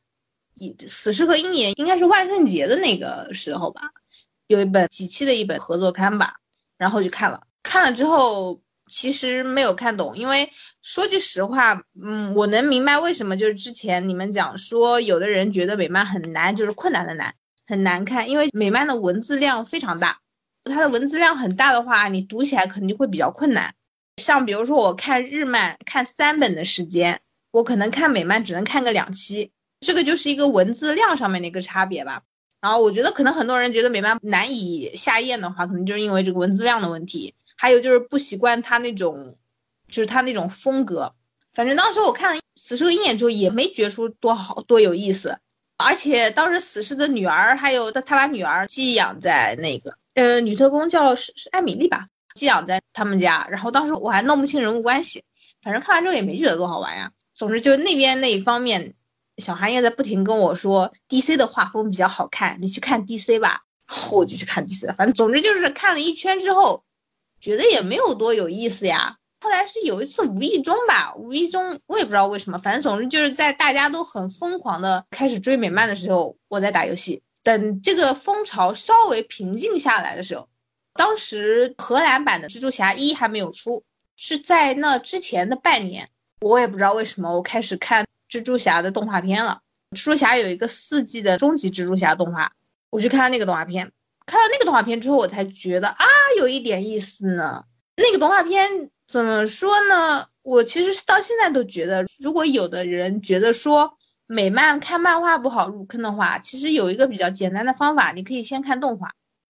[0.88, 3.81] 死侍和鹰眼应该是万圣节的那个时候吧，
[4.47, 6.36] 有一本几期的一本合作刊吧，
[6.77, 7.41] 然后就看了。
[7.63, 10.49] 看了之后其实没有看懂，因为
[10.81, 17.36] 说句实话，嗯，我能明白为什么就是之前你们讲说有的人觉得美漫很难，就是困难的难，
[17.67, 20.19] 很难看，因为美漫的文字量非常大，
[20.63, 23.75] 它的文字量很大的话，你读起来肯定会比较困难。
[24.15, 27.19] 像比如说我看日漫看三本的时间，
[27.51, 29.51] 我可能看美漫只能看个两期，
[29.82, 32.23] 这个就是一个文字量上面的一个差别吧。
[32.62, 39.36] 然后我觉得可能很多人觉得美漫难以下咽的话，可能就是因为这个文字量的问题，还有就是不习惯它那种，
[39.89, 41.13] 就是它那种风格。
[41.53, 45.38] 反正当时我看了《死侍和鹰眼》之后，也没觉出多好多有意思。
[45.77, 53.47] 而且当时死侍的女儿，还有他他把女儿寄养在那个呃女特工叫是是艾米丽吧，寄养在他们家。
[53.49, 55.23] 然后当时我还弄不清人物关系，
[55.61, 57.11] 反正看完之后也没觉得多好玩呀。
[57.35, 58.95] 总之就是那边那一方面，
[59.37, 63.61] 小韩也在不停跟我说 DC 的画风比较好看，你去看 DC 吧。
[63.85, 64.93] 后我就去看 DC 了。
[64.93, 66.83] 反正总之就是看了一圈之后，
[67.39, 69.17] 觉得也没有多有意思呀。
[69.47, 77.23] 后来是有一次无意中吧，无意中我也不知道为什么，反正总之就是在大家都很疯狂的开始追美漫的时候，我在打游戏。
[77.43, 80.49] 等这个风潮稍微平静下来的时候，
[80.95, 83.86] 当时荷兰版的蜘蛛侠一还没有出，
[84.17, 86.10] 是在那之前的半年，
[86.41, 89.62] 我也不知道为什么我开始看蜘蛛侠的动画片了。
[89.95, 92.51] 蜘蛛侠有一个四季的终极蜘蛛侠动画，
[92.89, 93.89] 我去看了那个动画片。
[94.25, 96.05] 看了那个动画片之后，我才觉得啊，
[96.38, 97.63] 有一点意思呢。
[97.95, 100.27] 那个动画片怎么说呢？
[100.43, 109.09] 我其实到现在都觉得，如果有的人觉得说美漫看漫画不好入坑的话，其实有一个比较简单的方法，你可以先看动画，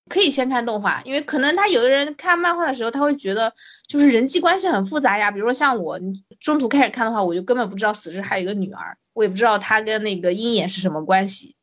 [0.09, 3.51] 可以先看动画，因为可能他有的人看漫画的时候，他会觉得
[3.87, 5.31] 就是人际关系很复杂呀。
[5.31, 5.99] 比如说像我，
[6.39, 11.55] 中途开始看的话，我就根本不知道死侍还有一个女儿，我也不知道他跟那个鹰眼是什么关系。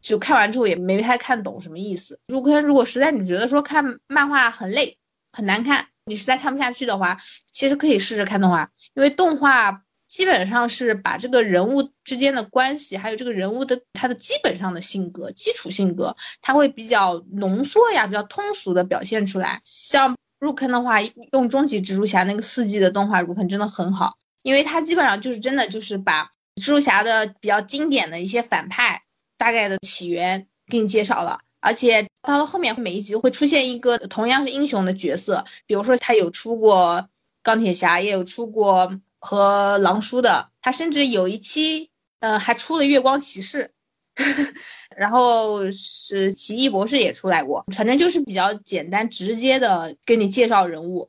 [0.00, 2.18] 就看完之后也没太看懂什么意思。
[2.26, 4.98] 入坑如果实在你觉得说看漫画很累
[5.32, 7.16] 很难看，你实在看不下去的话，
[7.50, 19.60] 其实可以试试看动画，因为动画基本上是把这个人物之间的关系，还有这个人物的他的基本上的性格、基础性格，它会比较浓缩呀，比较通俗的表现出来。
[19.64, 21.00] 像入坑的话，
[21.32, 29.02] 用终极蜘蛛侠那个四季的动画入坑真的很好，因为它基本上就是真的就是把蜘蛛侠的比较经典的一些反派。
[29.38, 37.08] 大概的起源给你介绍了，而且到了后面每一集会出现一个同样是英雄的角色，比如说他有出过
[37.42, 41.90] 钢铁侠，也有出过和狼叔的，他甚至有一期
[42.20, 43.70] 呃还出了月光骑士。
[44.94, 51.08] 然后是奇异博士也出来过，反正就是比较简单直接的给你介绍人物。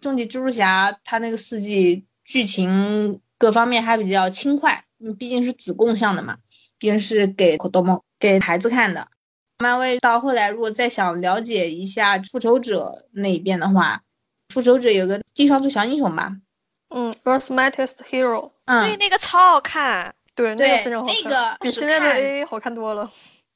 [0.00, 4.82] 终极蜘蛛侠它那个四季剧情各方面还比较轻快，
[5.18, 6.38] 毕竟是子供向的嘛，
[6.78, 9.08] 毕竟是给多么给孩子看的。
[9.62, 14.02] 漫威到后来如果再想了解一下复仇者那一边的话，
[14.48, 16.36] 复仇者有个地上最强英雄吧，
[16.90, 20.14] 嗯，Earth's Mightiest Hero，嗯，对，那个超好看。
[20.34, 23.10] 对，对，非常好那个比现在的 A 好看多了。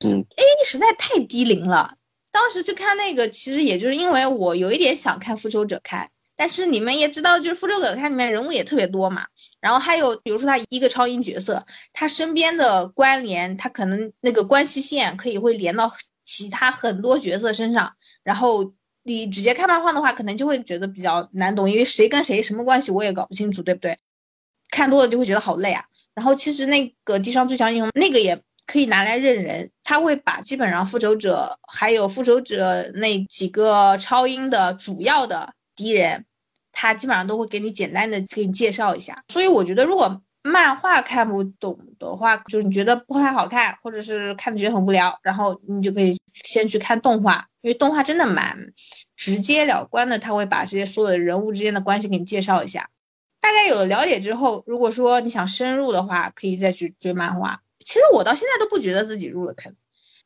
[0.04, 1.94] 嗯，A 实在太低龄了。
[2.30, 9.26] 当时去看那个，其实也就是因为我有一点想看复仇者开，但是你们也知道，就是复仇者开里面人物也特别多嘛。
[9.60, 15.90] 然后还有，比如说他一个超英角色，他身边的关联，他可能那个关系线可以会连到
[16.24, 17.94] 其他很多角色身上。
[18.22, 23.98] 然后你直接看漫画的话，可能就会觉得比较难懂，因为谁跟谁什么关系我也搞不清楚，对不对？
[24.70, 25.84] 看多了就会觉得好累啊。
[26.14, 36.24] 然后其实那个地上最强英雄那个也可以拿来认人，他会把基本上复仇者还有复仇者那几个超英的主要的敌人，
[36.72, 39.22] 他基本上都会给你简单的给你介绍一下。
[39.28, 48.56] 所以我觉得如果漫画看不懂的话，就是你觉得不太好看，或者是看的觉得很无聊，然后你就可以先去看动画，因为动画真的蛮
[49.16, 52.88] 直截了当的，他会把这些所有的人物之间的关系给你介绍一下。
[53.40, 57.60] 大概有了了解之后，如果说你想深入的话，可以再去追漫画。
[57.80, 59.74] 其实我到现在都不觉得自己入了坑，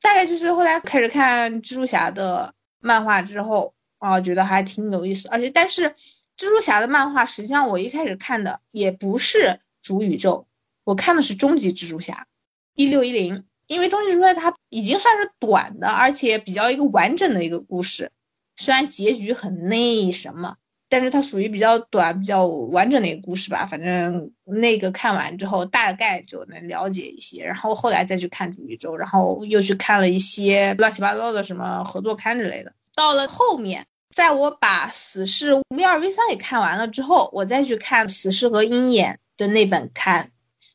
[0.02, 5.28] 大概就是后来开始看蜘蛛侠的漫画之后啊，觉得还挺有意思。
[5.28, 5.90] 而且，但是
[6.36, 10.48] 蜘蛛侠的漫画实际上我一开始看的也不是主宇宙，
[10.82, 12.26] 我看的是终极蜘蛛侠
[12.74, 18.10] 一六一零，因为终极蜘蛛侠它已经算是短的，而且比较一个完整的一个故事，
[18.56, 20.56] 虽然结局很那什么。
[20.92, 23.64] 但是它属于比较短、比较完整的一个故事吧。
[23.64, 27.44] 反正那个看完之后，大概就能了解一些。
[27.44, 32.72] 然后后来再去看主宇宙，然后又去看了一些乱七八糟的什么合作刊之类的。
[32.92, 40.30] 到了后面，在我把死侍 V 二 V 三给看完了之后，我再去看死侍和鹰眼的那本刊，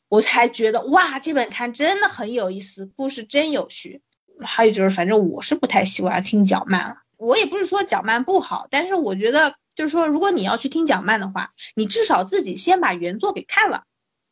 [0.08, 4.02] 我才觉得哇，这本刊真的很有意思，故事真有趣。
[4.40, 6.96] 还有就是，反正我是不太喜欢听讲漫了。
[7.16, 9.54] 我也不是说讲漫不好，但是我觉得。
[9.76, 13.82] 就是说，如果你要去听讲漫的话，你至少自己先把原作给看了，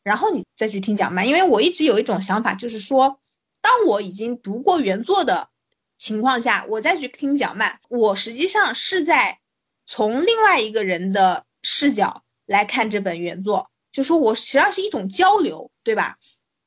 [0.03, 1.27] 然后你再去听讲漫。
[1.27, 3.19] 因为我一直有一种想法，就是说，
[3.61, 5.49] 当我已经读过原作的
[6.05, 9.39] 情况下，我再去听讲慢，我实际上是在
[9.87, 16.19] 从另外一个人的视角来看这本原作，就说我实际上是一种交流，对吧？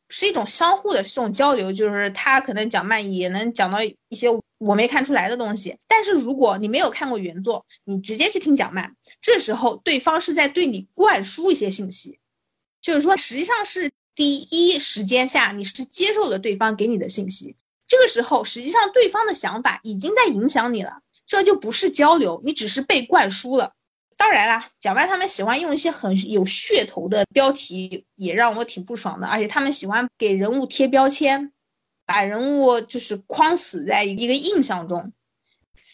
[0.09, 4.27] 是一种相互的这种交流，就是他可能讲慢也能讲到一些
[4.59, 5.79] 我没看出来的东西。
[5.87, 12.19] 但是如果你没有看过原作，你直接去听讲慢，这时候对方是在对你灌输一些信息，
[12.81, 17.55] 就是说实际上是第一时间下你是接受了对方给你的信息，
[17.89, 23.73] 这个时候实际上对方的想法已经在影响你了，这就不是交流，你只是被灌输了。
[24.17, 29.27] 当然啦，讲白他们喜欢用一些很有噱头的标题，也让我挺不爽的。
[29.27, 31.53] 而且他们喜欢给人物贴标签，
[32.05, 35.13] 把人物就是框死在一个印象中。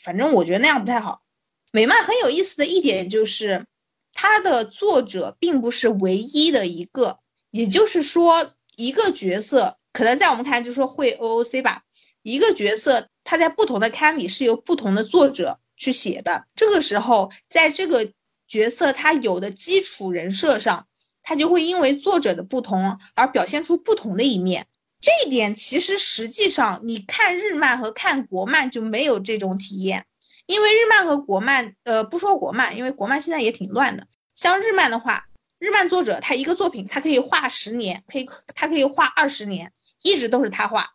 [0.03, 1.23] 反正我觉得那样不太好。
[1.71, 3.67] 美漫很有意思的一点就是，
[4.13, 7.21] 它的作者并不是唯一的一个，
[7.51, 11.84] 也就是说，一个角色可能在我们看来就是说会 OOC 吧，
[12.25, 15.61] 一个角色他在不同的刊里是由不同的作者。
[15.77, 18.13] 去写的这个时候，在这个
[18.47, 20.87] 角色他有的基础人设上，
[21.21, 24.69] 他就会因为作者的不同而表现出不同的一面。
[25.01, 30.07] 这一点其实实际上你看日漫和看国漫就没有这种体验，
[30.47, 34.07] 因为日漫和国漫，呃，不说国漫，因为国漫现在也挺乱的。
[34.37, 35.25] 像日漫的话，
[35.59, 39.73] 日漫作者他一个作品他可以画十年，可以他可以画二十年，
[40.05, 40.93] 一直都是他画，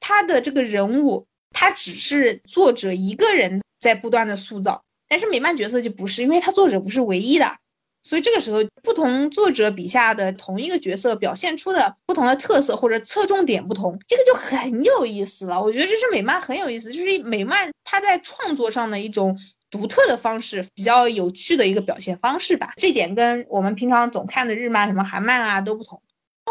[0.00, 3.60] 他的这个人物他只是作者一个人。
[3.80, 7.58] 在不断的塑造，但是美漫角色就不是，因为他作者不是唯一的，
[8.02, 15.62] 所以这个时候不同作者笔下的同一个角色表现出的不同的特色或者侧重点不同，这个就很有意思了。
[15.62, 19.38] 我觉得这是美漫很有意思，就是美漫它在创作上的一种
[19.70, 22.72] 独特的方式，比较有趣的一个表现方式吧。
[22.76, 26.00] 这点跟我们平常总看的日漫、什么韩漫啊都不同。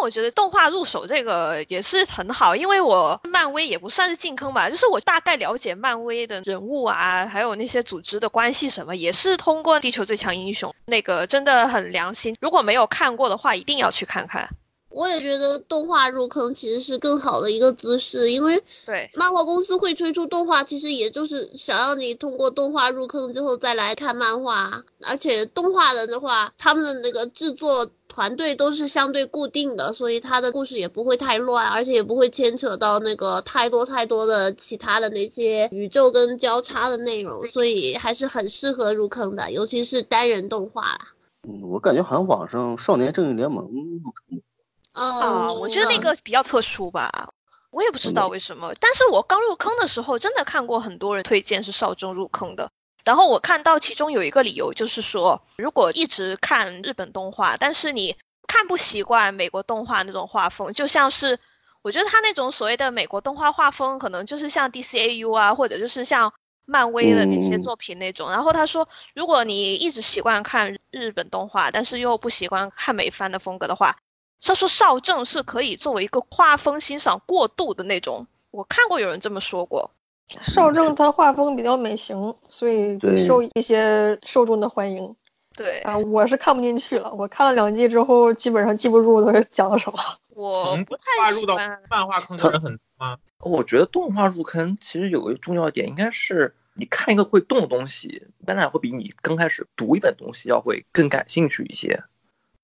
[0.02, 12.36] 我觉得动画入手这个也是很好，因为我漫威也不算是进坑吧，就是我大概了解漫威的人物啊，还有那些组织的关系什么，也是通过《地球最强英雄》那个真的很良心。
[12.41, 14.50] 如果没有看过的话，一定要去看看。
[14.94, 24.84] 我也觉得动画入坑其实是更好的一个姿势，因为对，漫画公司会推出动画，其实也就是想让你通过动画入坑之后再来看漫画。
[25.06, 41.00] 而且动画人的话，他们的那个制作团队都是相对固定的，所以他的故事也不会太乱，而且也不会牵扯到那个太多太多的其他的那些宇宙跟交叉的内容，所以还是很适合入坑的，尤其是单人动画啦。
[41.48, 44.41] 嗯，我感觉好像网上《少年正义联盟》入坑
[44.94, 47.12] 嗯，啊，我觉得那个比较特殊吧，
[47.72, 48.74] 我也不知道为什么。
[48.80, 52.70] 但是我刚入坑的时候，真的看过很多人推荐是少中入坑的。
[53.04, 58.16] 然后我看到其中有一个理由，就是说，如果一直看日本动画，但是你
[58.48, 61.38] 看不习惯美国动画那种画风，就像是
[61.82, 66.32] 我觉得他那种所谓的美国动画画风，可能就是像 DCAU 啊，或者就是像
[66.66, 68.30] 漫威的那些嗯作品那种。
[68.32, 73.94] 然后他说，如果你一直习惯看日本动画，但是又不习惯看美番的风格的话，
[74.46, 78.26] 他说少正是可以作为一个画风欣赏过度的那种。
[78.52, 79.89] 我看过有人这么说过。
[80.41, 85.16] 少正他画风比较美型，所以对受一些受众的欢迎
[85.56, 85.98] 对啊。
[85.98, 90.00] 我是看不进去了，我看了两季之后，基本上记不住他讲了什么。
[90.34, 91.80] 从 我不太喜入到欢。
[91.89, 93.18] 漫画坑的人很多吗？
[93.41, 102.04] 我觉得动画入坑其实有个重要点，应该是你看一个会动的东西，当然会比你刚开始读一本东西要会更感兴趣一些。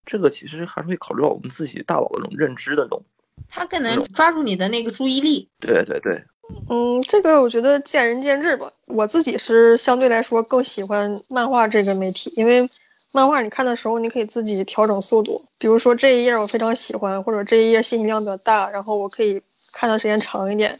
[0.10, 3.04] 这个其实还是会考虑到我们自己大脑的那种认知的那种。
[3.48, 5.48] 它更能抓住你的那个注意力。
[5.60, 6.24] 对对对，
[6.68, 8.72] 嗯，这个我觉得见仁见智吧。
[8.88, 12.68] 我自己是相对来说更喜欢漫画这个媒体，因为
[13.12, 15.44] 漫画你看的时候，你可以自己调整速度。
[15.60, 19.40] 比如说这一页我非常喜欢，或者这一页信息量比较大，然后我可以
[19.72, 20.80] 看的时间长一点，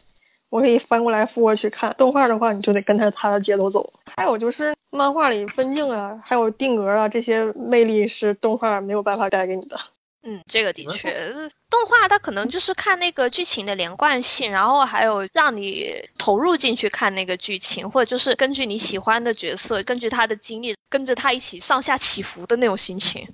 [0.50, 1.94] 我可以翻过来覆过去看。
[1.96, 3.92] 动画的话，你就得跟着它的节奏走。
[4.04, 9.80] 还有就是漫画里分镜啊，还有定格啊这些魅力是动画没有办法带给你的。
[10.22, 11.10] 嗯，这个的确，
[11.70, 23.26] 动画它可能就是看那个剧情的连贯性，然后还有让你投入进去看那个剧情，或者就是根据你喜欢的角色，根据他的经历，跟着他一起上下起伏的那种心情。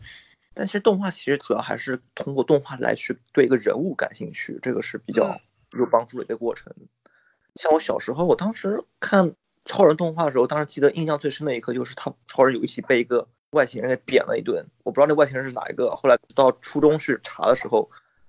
[0.54, 5.36] 但其实动画其实主要还是通过动画来去对一个人物感兴趣，这个是比较
[5.76, 6.72] 有帮助的一个过程。
[7.56, 9.32] 像我小时候，我当时看
[9.64, 15.94] 超人动画的时候，当时记得印象最深的一刻就是他超人有一期被一个外星人给扁了一顿，我不知道那外星人是哪一个。
[15.96, 17.88] 后来到初中去查的时候，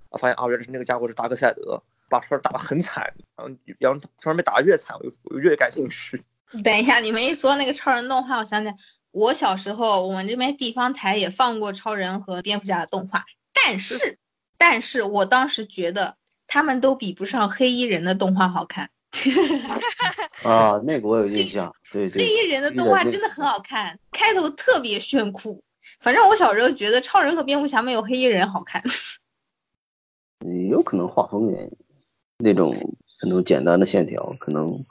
[0.10, 6.24] 啊，发现啊，原来是那个家伙是达克赛德，把超人打得很惨，然后然后超人被打得越惨，我就我就越感兴趣。
[6.64, 8.76] 等一下，你们一说那个超人动画，我想起来，
[9.12, 14.18] 我小时候我们这边地方台也放过超人和蝙蝠侠的动画，但是，
[14.58, 16.16] 但是我当时觉得
[16.48, 18.90] 他们都比不上黑衣人的动画好看。
[20.44, 25.62] 啊，那个我有印象，对对黑，衣人的动画真的很好看，开头特别炫酷。
[26.02, 28.82] 反正我小时候觉得超人和蝙蝠侠没有黑衣人好看。
[30.46, 31.78] 嗯 有可能画风原因，
[32.38, 32.76] 那种
[33.24, 34.86] 那种简单的线条，可能，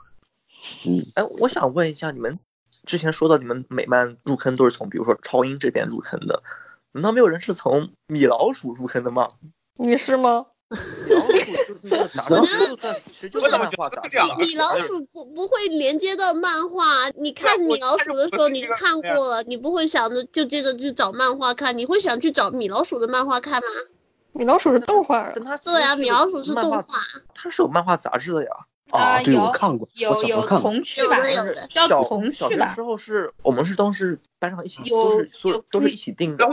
[0.87, 2.37] 嗯，哎，我想问一下，你们
[2.85, 6.43] 之前说到你们美漫入坑都是从比如说超英这边入坑的，
[6.91, 9.29] 难道没有人是从米老鼠入坑的吗？
[9.75, 10.47] 你是吗？
[11.81, 14.35] 米 老鼠就是那个杂志，就是漫画杂志啊。
[14.37, 23.67] 米老鼠不不会连接到漫画，你看米老鼠的时候，你就看过了，你不会想着就接着去找漫画看，你会想去找米老鼠的漫画看吗？
[24.33, 25.31] 米老鼠是动画
[25.63, 26.85] 对啊，米老鼠是动画，，
[27.33, 28.49] 它是有漫画杂志的呀。
[28.91, 34.95] 啊，对有我看过，我有有童趣吧有的，有的叫小童趣吧小学时，候是我们是都是班上一起，有
[35.43, 36.45] 都是都是一起订的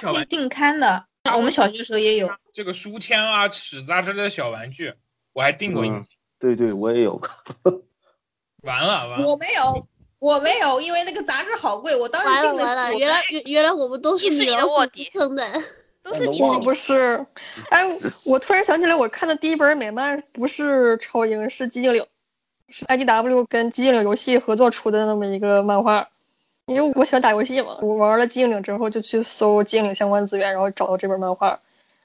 [0.00, 1.04] 可以订刊的。
[1.36, 2.28] 我们小学时候也有。
[2.52, 4.92] 这个书签啊、尺子啊之类的小玩具，
[5.32, 6.06] 我还订过一嗯，
[6.38, 7.36] 对对，我也有看，
[8.62, 9.86] 完了完了，我没有，
[10.18, 15.44] 我没有，因为那个杂志好贵，我当时订的完了完了，原来原原来我们都是你是你的米老鼠卧底坑的。
[16.02, 17.24] 都是你我是你不是，
[17.70, 17.86] 哎，
[18.24, 22.04] 我突然想起来，我看的第一本美漫不是超英，是寂静岭，
[22.68, 26.08] 是 IDW 跟寂静岭游戏合作出的那么一个漫画。
[26.66, 31.58] 因为我喜欢打游戏嘛，我玩了寂静岭之后就去搜寂静岭相关资源，然后找到这本漫画，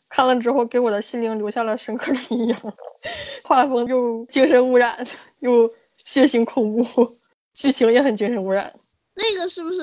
[0.09, 2.55] 看了之后给我的心灵留下了深刻的阴影。
[3.43, 5.07] 画风又精神污染，
[5.39, 5.71] 又
[6.03, 7.17] 血腥恐怖，
[7.53, 8.73] 剧情也很精神污染。
[9.13, 9.79] 那个是不是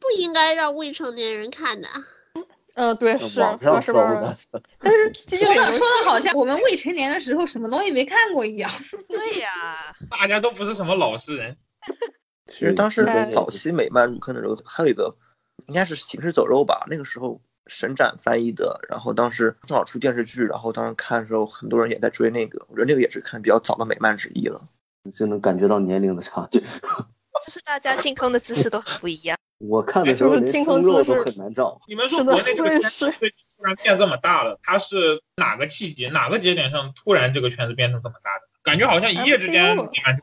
[0.00, 1.88] 不应该让未成年人看的？
[2.74, 4.20] 嗯，对，是网上搜是吧？
[4.20, 4.38] 的，
[4.78, 8.70] 但是寂静岭游戏说的说的好像我们未成年的时候什么东西没看过一样。
[9.08, 11.56] 对呀、大家都不是什么老实人，
[12.46, 15.14] 其实当时对早期美漫入坑的时候，还有一个
[15.66, 24.60] 应该是《行尸走肉》吧，那个时候神展翻译的，然后当时正好出电视剧，然后当时看的时候，很多人也在追那个，我觉得那个也是看比较早的美漫之一了。
[25.14, 26.60] 就能感觉到年龄的差距。
[27.44, 29.36] 就是大家进坑的姿势都很不一样。
[29.58, 33.10] 我看的时候连进坑生肉都很难找，你们说国内这个圈子
[33.56, 34.58] 突然变这么大了？
[34.62, 38.48] 它是哪个契机、哪个节点上突然这个圈子变成这么大的？
[38.62, 39.76] 感觉好像一夜之间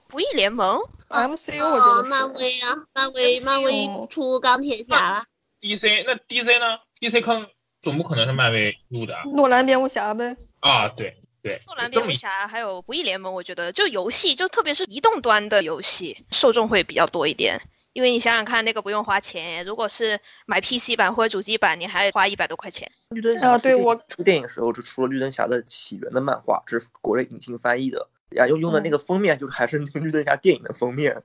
[0.07, 0.80] 不义联盟
[1.12, 2.59] MCU 我觉哦，得漫威。
[2.62, 5.24] 啊，漫威，漫威哦出钢铁侠了。
[5.62, 7.47] DC 那 DC 呢？DC 坑
[7.82, 10.88] 总不可能是漫威入的啊诺兰蝙蝠侠呗，啊！
[10.89, 17.59] 对对，诺兰蝙蝠侠还有不义联盟，我觉得就游戏，就特别是移动端的游戏，受众会比较多一点。
[17.93, 22.89] 因为你想想看，那个不用花钱，如果是买 PC 版或者主机版，你还花一百多块钱。
[23.09, 28.07] 绿灯侠啊对我出电影时候就出了绿灯侠的起源的漫画，这是国内引进翻译的。
[28.32, 31.23] 呀，用用的那个封面就是还是那个绿灯侠电影的封面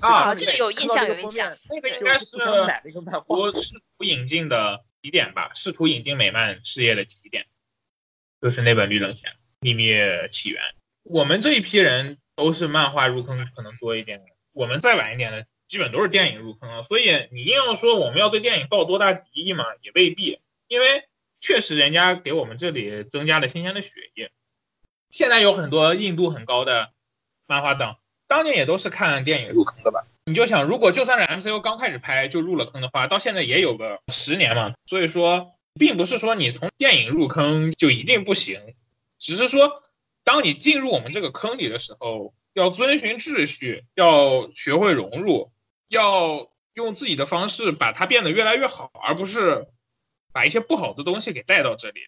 [0.00, 1.56] 啊这个有印象，有印象。。
[1.70, 2.26] 那个应该是
[2.66, 3.36] 买那个漫画。
[3.52, 7.46] 试图引进的起点吧，试图引进美漫事业的起点，
[8.40, 9.28] 就是那本《绿灯侠：
[9.60, 9.92] 秘密
[10.30, 10.60] 起源》。
[11.04, 14.20] 我们这一批人都是漫画入坑可能多一点，
[14.52, 16.82] 我们再晚一点的，基本都是电影入坑了。
[16.82, 21.08] 所以你硬要说我们要对电影抱多大敌意嘛，也未必，因为
[21.40, 24.32] 确实人家给我们这里增加了新鲜的血液。
[25.10, 26.90] 现在有很多硬度很高的
[27.46, 30.04] 漫画党，当年也都是看电影入坑的吧？
[30.24, 34.74] 你就想，如果就算是 MCU 刚开始拍就入了坑的话，到现在也有个十年嘛。
[34.86, 38.60] 所以说，并不是说你从电影入坑就一定不行，
[39.18, 39.82] 只是说，
[40.24, 45.52] 当你进入我们这个坑里的时候，要遵循秩序，要学会融入，
[45.88, 49.68] 要用自己的方式把它变得越来越好，而不是
[50.32, 52.00] 把一些不好的东西给带到这里。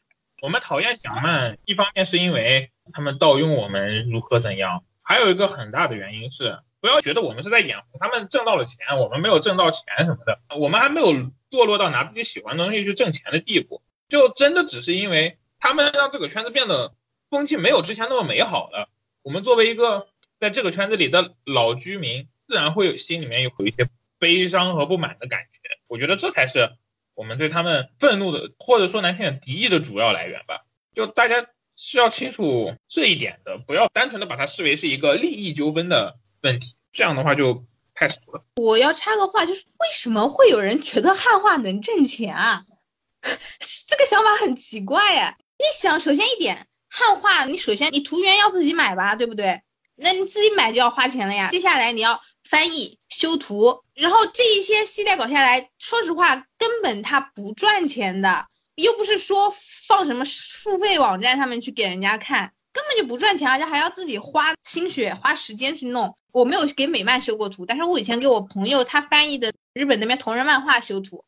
[0.43, 11.13] 我们讨厌小漫，一方面是因为他们盗用我们如何怎样，还有一个很大的原因是，不要觉得我们是在掩护他们挣到了钱，我们没有挣到钱什么的，我们还没有
[11.51, 16.95] 堕落到拿自己喜欢的东西去挣钱的地步，就真的只是因为他们让这个圈子变得
[17.31, 18.89] 风气没有之前那么美好了。
[19.23, 20.09] 我们作为一个
[20.39, 25.61] 在这个圈子里的老居民，自然会有心里面有一些悲伤和不满的感觉。
[25.87, 26.71] 我觉得这才是
[27.15, 30.65] 我们对他们愤怒的，或者说难听点敌意的主要来源吧。
[30.95, 31.47] 就大家
[31.81, 37.65] 是要清楚这一点的，不要单纯的把它视为是一个利益纠纷的问题，这样的话就
[37.95, 38.43] 太俗了。
[38.57, 42.63] 我要插个话，就是为什么会有人觉得汉化能挣钱啊？
[43.23, 45.37] 这个想法很奇怪呀。
[45.59, 49.63] 你想，首先一点，汉化你首先你图源要自己买吧，对不对？
[49.95, 51.49] 那你自己买就要花钱了呀。
[51.51, 58.47] 接下来你要翻译、修图，然后这一些系列搞下来，说实话，根本它不赚钱的，
[58.83, 59.53] 又不是说
[59.87, 66.17] 放什么付费网站上面去给人家看，根本就不赚钱，而且还要自己花心血、花时间去弄。
[66.31, 71.25] 我没有给美漫修过图，但是我以前给我朋友他翻译的日本那边同人漫画修图，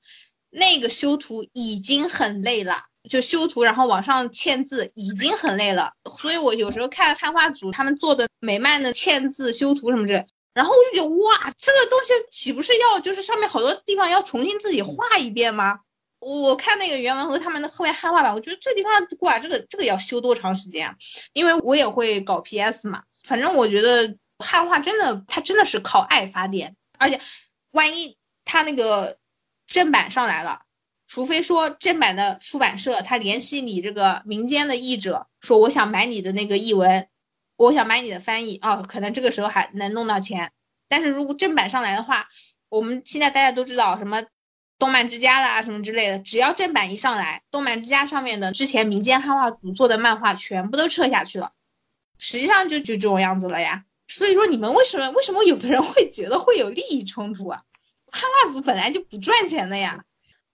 [0.51, 2.74] 那个修图已经很累了，
[3.09, 10.24] 就修图然后往上嵌字已经很累了，所以我有时候看汉化组他们做的美漫的嵌字修图什么之类，
[10.55, 15.80] 然后我就觉得哇，这个东西岂不是要就是上面好多地方要重新自己画一遍吗？
[16.21, 20.95] 我看那个原文和他们的后面汉化版，我觉得这地方哇，这个这个要修多长时间啊？
[21.33, 27.21] 因为我也会搞 PS 嘛，反正我觉得汉化真的，它真的是靠爱发电，而且
[27.71, 29.16] 万一它那个
[29.66, 30.62] 正版上来了，
[31.07, 37.09] 除非说正版的出版社他联系你这个民间的译者，说我想买你的那个译文，
[37.57, 40.53] 我想买你的翻译啊、可能这个时候还能弄到钱。
[40.89, 42.29] 但是如果正版上来的话，
[42.68, 44.23] 我们现在大家都知道什么
[44.81, 51.53] 动漫之家啦什么之类的，只要正版一上来，动漫之家上面的之前民间汉化组做的漫画全部都撤下去了，
[52.18, 53.85] 实际上就就这种样子了呀。
[54.09, 57.62] 所以说你们为什么为什么有的人会觉得会有利益冲突啊？
[58.11, 60.03] 汉化组本来就不赚钱的呀。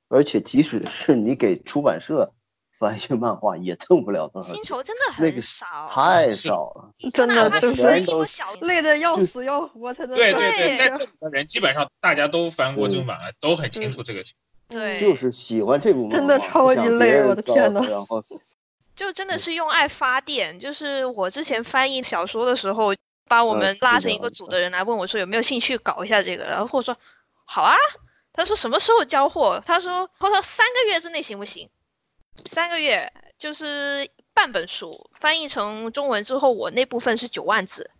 [0.08, 2.34] 而且即使是你给出版社
[2.78, 6.90] 翻译漫画，也挣不了多少薪，酬真的那个很少，太少了。
[7.14, 14.34] 真的哪怕就是翻译全都小累的要死要活才能对干对对，在这里的人基本上大家都翻过正版了，都很清楚这个情
[14.68, 14.80] 况。
[14.80, 18.20] 对，就是喜欢这部漫画，真的超级累别人我的天呐然后
[18.94, 20.58] 就真的是用爱发电。
[20.58, 22.94] 就是我之前翻译小说的时候，
[23.28, 26.96] 把我们拉成一个组的人来问我说有没有兴趣搞一下这个，然后我说
[27.46, 27.74] 好啊。
[28.32, 29.58] 他说什么时候交货？
[29.64, 31.66] 他说他说三个月之内行不行？
[32.44, 37.90] 三个月就是半本书翻译成中文之后，我那部分是九万字，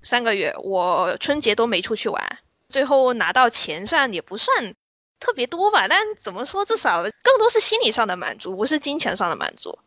[0.00, 2.38] 三个月我春节都没出去玩，
[2.68, 4.74] 最后拿到钱上也不算
[5.20, 9.78] 特别多吧，但怎么说，至少更多是心理上的满足，不是金钱上的满足。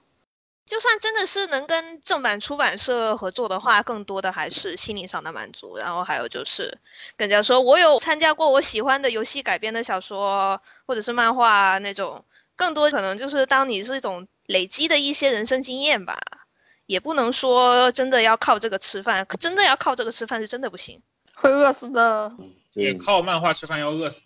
[0.66, 5.78] 就算真的是能跟正版出版社合作的话，更多的还是心理上的满足。
[5.78, 6.76] 然后还有就是，
[7.16, 12.26] 跟人家说我有参加过我喜欢的游戏改编的小说或者是漫画那种，
[12.56, 16.20] 更多可能就是当你是一种累积的一些人生经验吧。
[16.88, 21.01] 也不能说真的要靠这个吃饭，可真的要靠这个吃饭是真的不行。
[21.34, 22.32] 会饿死的。
[22.74, 24.22] 也对靠漫画吃饭要饿死。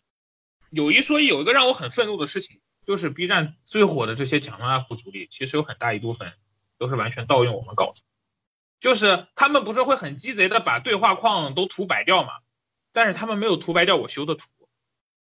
[0.69, 6.33] 有一说一，有一个让我很愤怒的事情，就是 B 站最火的这些讲漫 UP 主里，其实有很大一部分
[6.77, 8.03] 都是完全盗用我们稿子，
[8.77, 12.33] 就是他们不是会很鸡贼的把对话框都涂白掉嘛，
[12.91, 14.47] 但是他们没有涂白掉我修的图，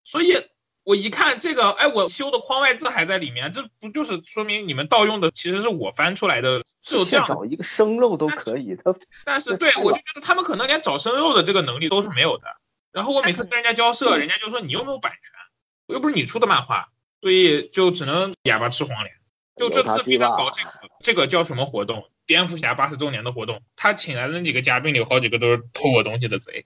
[0.06, 0.48] 所以
[0.88, 12.48] 我一看这个，哎，我修的框外字还在里面，这不就是说明你们盗用的其实是我翻出来的，是有这样找一个生肉都可以，他但是对我就觉得他们可能连找生肉的这个能力都是没有的。
[12.94, 15.94] 然后我每次跟人家交涉，人家就说你又没有版权？
[15.94, 16.88] 又不是你出的漫画，
[17.20, 19.14] 所以就只能哑巴吃黄连。
[19.58, 20.72] 就这次 B 站搞这个
[21.02, 22.10] 这个叫什么活动？
[22.26, 26.66] 蝙蝠侠八十周年的活动，他请来的那几个嘉宾里有好几个都是偷我东西的贼，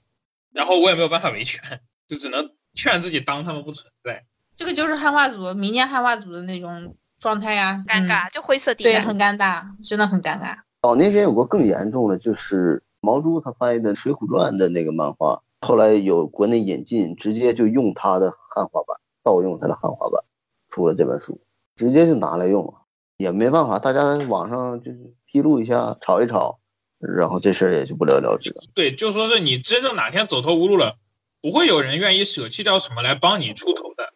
[0.53, 4.23] 然后我也没有办法维权，就只能劝自己当他们不存在。
[4.55, 9.01] 这个就是汉化组民间汉化组的那种状态呀，尴尬，嗯就灰色地对，带。
[9.01, 10.55] 很尴尬，真的很尴尬。
[10.81, 20.23] 早年间有过更严重的，就是毛猪他翻译的《水浒传》的那个漫画，后来有国内引进，直接就用他的汉化版，盗用他的汉化版，
[20.69, 21.41] 出了这本书，
[21.75, 22.73] 直接就拿来用了，
[23.17, 26.59] 也没办法，大家在网上就是披露一下，吵一吵，
[26.99, 28.63] 然后这事儿也就不了了之了。
[28.73, 30.97] 对，就说是你真正哪天走投无路了，
[31.41, 34.13] 不会有人愿意舍弃掉什么来帮你出头的，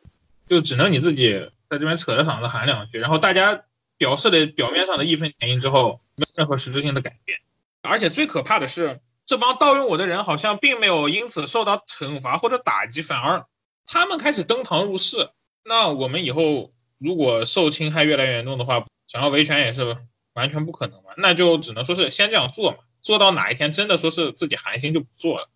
[0.47, 1.34] 就只能你自己
[1.69, 3.63] 在这边扯着嗓子喊两句，然后大家
[3.97, 7.39] 表示的表面上的义愤填膺之后，没有任何实质性的改变。
[7.82, 13.45] 而且最可怕的是，这帮盗用我的人好像并没有因此受到惩罚或者打击，反而
[13.86, 15.30] 他们开始登堂入室。
[15.63, 19.97] 那我们以后如果受侵害越来越严重的话，想要维权也是
[20.34, 21.09] 完全不可能嘛。
[21.17, 25.49] 那就只能说是先这样做嘛，做到哪一天真的说是自己寒心就不做了，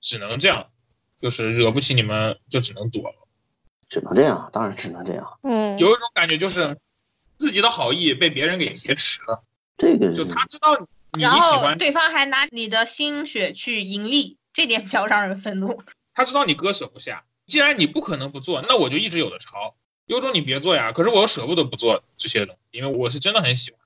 [0.00, 0.70] 只能这样，
[1.20, 3.14] 就是惹不起你们就只能躲了。
[3.88, 5.38] 只能这样，当然只能这样。
[5.42, 6.76] 嗯，有一种感觉就是
[7.36, 9.42] 自己的好意被别人给劫持了，
[9.76, 15.82] 这个就他知道你你喜欢，后对方还拿你的心血去盈利，这点比较让人愤怒。
[16.14, 17.24] 他知道你割舍不下。
[17.46, 19.74] 既然你不可能不做，那我就一直有的抄。
[20.06, 23.78] 有种你别做呀，可是我又舍不得不做这些东西，因为我是真的很喜欢。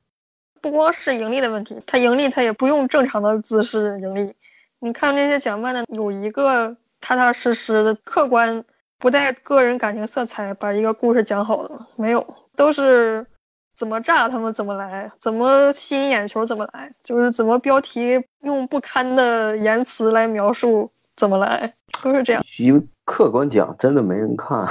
[0.60, 4.32] 不光是盈利的问题，他盈利他也不用正常的姿势盈利。
[4.78, 8.64] 你看那些讲漫的，有一个踏踏实实的、客观，
[8.99, 11.86] 不带个人感情色彩，把一个故事讲好的吗？
[11.96, 13.26] 没有，都是
[13.74, 22.44] 怎么炸他们怎么来，怎么吸引眼球怎么来，就是怎么标题用不堪的言辞来描述怎么来，都是这样。
[22.59, 24.68] 因为客观讲，真的没人看。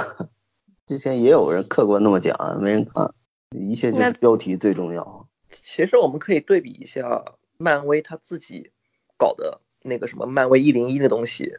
[0.86, 3.12] 之前也有人客观那么讲，没人看。
[3.58, 5.26] 一切就是标题最重要。
[5.50, 7.24] 其实我们可以对比一下
[7.56, 8.70] 漫威他自己
[9.16, 11.50] 搞的那个什么漫威一零一的东西，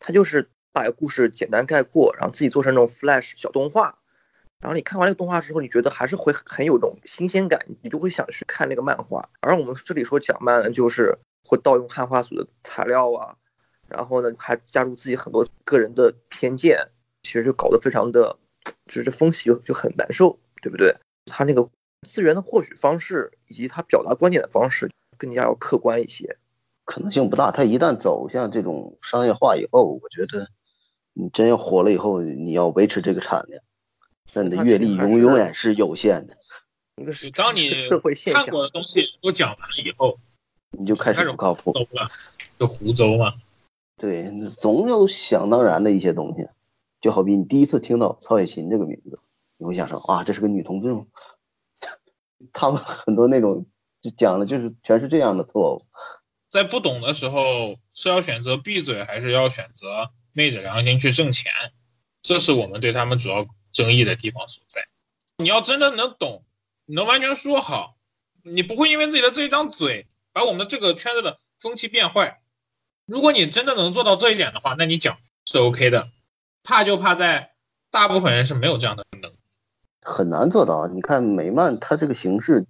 [0.00, 3.96] 他就是把故事简单概括，然后自己做成那种 Flash 小动画，
[4.60, 9.28] 然后你看完那个动画之后，你觉得还是会很有种新鲜感，你就会想去看那个漫画。
[9.42, 13.36] 而我们这里说讲漫呢，就是会盗用汉化组的材料啊，
[13.88, 16.78] 然后呢还加入自己很多个人的偏见，
[17.22, 18.36] 其实就搞得非常的，
[18.86, 20.94] 就是这风气就就很难受，对不对？
[21.26, 21.68] 他那个
[22.06, 26.36] 资源的获取方式以及他表达观点的方式更加要客观一些。
[26.90, 27.52] 可能性不大。
[27.52, 30.48] 它一旦走向这种商业化以后，我觉得
[31.12, 33.62] 你真要火了以后，你要维持这个产量，
[34.32, 36.36] 那你的阅历永永远是有限的，
[36.96, 40.18] 一个是当你社会现象看过的东西都讲完了以后，
[40.76, 41.72] 你就开始不靠谱。
[41.72, 42.10] 了，
[42.58, 43.34] 就胡诌嘛。
[43.96, 46.48] 对，总有想当然的一些东西，
[47.00, 49.20] 就好比你第一次听到曹雪芹这个名字，
[49.58, 51.06] 你会想说啊，这是个女同志吗？
[52.52, 53.64] 他们很多那种
[54.00, 55.86] 就讲的就是全是这样的错误。
[56.50, 61.52] 在不懂的时候是要选择闭嘴，还是要选择昧着良心去挣钱？
[62.22, 64.86] 这是我们对他们主要争议的地方所在。
[65.36, 66.44] 你要真的能懂，
[66.84, 67.96] 你能完全说好，
[68.42, 72.40] 你不会因为自己的这一张嘴把我们这个圈子的风气变坏。
[73.06, 75.16] 如果你真的能做到这一点的话，那你讲
[75.50, 76.10] 是 OK 的。
[76.62, 77.52] 怕就怕在
[77.90, 79.36] 大部分人是没有这样的能力。
[80.02, 80.86] 很难做到。
[80.88, 82.66] 你看美漫，它这个形式，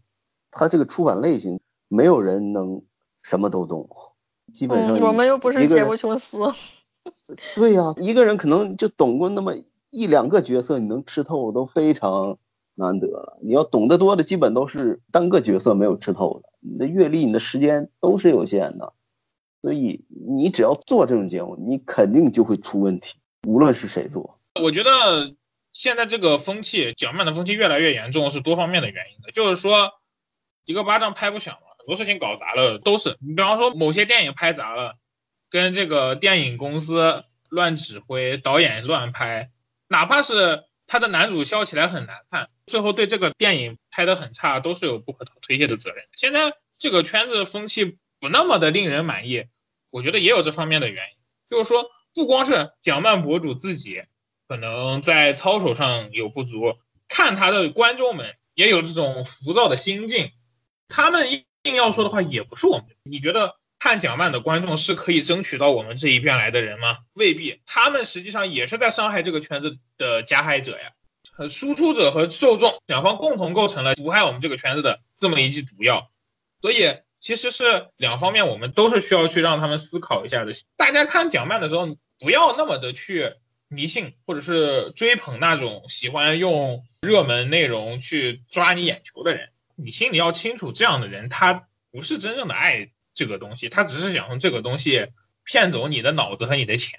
[0.50, 2.82] 它这个出版类型，没有人能
[3.22, 3.88] 什么都懂。
[4.52, 6.38] 基本上嗯，我们又不是杰夫琼斯。
[7.54, 9.54] 对呀、一个人可能就懂过那么
[9.90, 12.36] 一两个角色，你能吃透都非常
[12.74, 13.38] 难得了。
[13.42, 16.50] 你要懂得多的，基本都是单个角色没有吃透的。
[16.60, 18.92] 你的阅历、你的时间都是有限的，
[19.62, 23.16] 所以你只要做这种节目，你肯定就会出问题，
[23.46, 24.38] 无论是谁做。
[24.60, 25.34] 我觉得
[25.72, 29.30] 现在这个风气，讲漫的风气越来越严重，是多方面的原因的。
[29.32, 29.92] 就是说，
[30.66, 33.18] 一个巴掌拍不响嘛，很多事情搞砸了都是。
[33.20, 34.96] 你比方说，某些电影拍砸了，
[35.50, 39.50] 跟这个电影公司乱指挥，导演乱拍，
[39.88, 46.04] 哪怕是他的男主笑起来很难看，最后对这个电影拍得很差，都是有不可推卸的责任。
[46.16, 49.44] 现在这个圈子风气不那么的令人满意，
[49.90, 51.16] 我觉得也有这方面的原因。
[51.50, 54.02] 就是说，不光是讲漫博主自己
[54.46, 56.76] 可能在操守上有不足，
[57.08, 60.30] 看他的观众们也有这种浮躁的心境，
[60.86, 62.86] 他们硬要说的话也不是我们。
[63.02, 66.98] 你觉得看蒋漫的观众是可以争取到我们这一边来的人吗？
[67.14, 70.92] 未必，他们实际上也是在伤害这个圈子的加害者呀。
[71.48, 76.10] 输出者和受众两方共同构成了毒害我们这个圈子的这么一剂毒药，
[76.60, 80.52] 所以其实是两方面，我们都是需要去让他们思考一下的。
[80.76, 83.32] 大家看蒋漫的时候，不要那么的去
[83.68, 89.48] 迷信或者是追捧那种喜欢用热门内容去抓你眼球的人。
[89.84, 95.08] 你心里要清楚，这样的人他不是真正的爱这个东西，他只是想用这个东西
[95.44, 96.98] 骗走你的脑子和你的钱。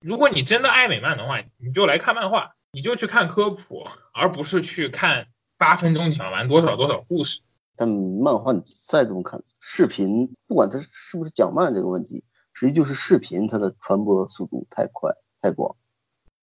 [0.00, 2.54] 如果你真的爱美漫的话，你就来看漫画。
[2.74, 5.26] 你就去看科普，而不是去看
[5.58, 7.38] 八分钟讲完多少多少故事。
[7.76, 12.24] 但漫画你再怎么看，视频不管它是不是讲漫这个问题，
[12.54, 15.12] 实际就是视频它的传播速度太快
[15.42, 15.76] 太广，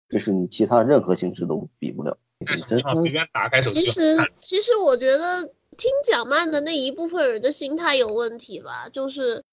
[0.08, 2.16] 这是你其他任何形式都比不了。
[2.56, 3.82] 你真随便打开手机。
[3.82, 9.44] 其实其实我觉得听蒋曼的那一部分人的心态有问题吧，就是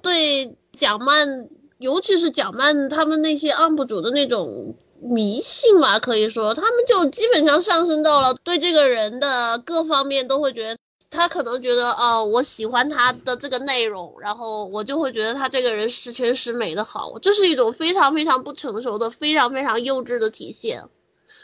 [0.00, 4.74] 对蒋曼，尤其是蒋曼他们那些 UP 主的那种。
[5.00, 10.76] 迷信吧，可以说他们就基本上上升到了对这个人的各方面都会觉得，
[11.08, 20.82] 他可能觉得哦，我喜欢他的这个内容，然后我就会觉得他这个人十全十美的好，这是一种非常非常不成熟的、非常非常幼稚的体现。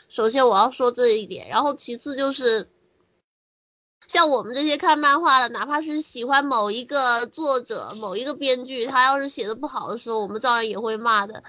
[0.08, 2.68] 首先我要说这一点，然后其次就是
[4.08, 11.42] 像我们这些看漫画的，哪怕是喜欢某一个作者、某一个编剧，他要是写的不好的时候，我们照样也会骂的。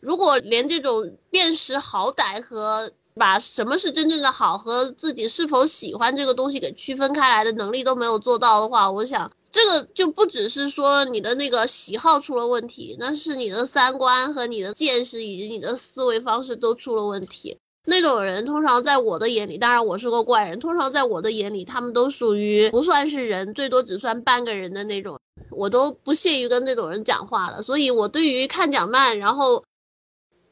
[0.00, 17.58] 如果连这种辨识好歹和把什么是真正的好和自己是否喜欢这个东西给区分开来的能力都没有做到的话，我想这个就不只是说你的那个喜好出了问题，那是你的三观和你的见识以及你的思维方式都出了问题。
[17.88, 25.18] 那种人通常在我的眼里，当然我是个怪人，通常在我的眼里，他们都属于不算是人，最多只算半个人的那种，
[25.50, 27.62] 我都不屑于跟那种人讲话了。
[27.62, 29.64] 所以我对于看蒋曼，然后。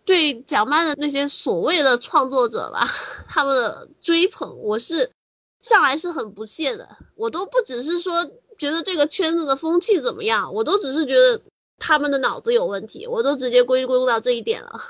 [0.06, 2.88] 对蒋曼的那些所谓的创作者吧，
[3.26, 5.10] 他们的追捧，我是
[5.60, 6.88] 向来是很不屑的。
[7.16, 8.24] 我都不只是说
[8.56, 11.42] 觉得这个圈子的风气怎么样，我都只是觉得
[11.78, 14.80] 他们的脑子有问题，我都直接归归到这一点了。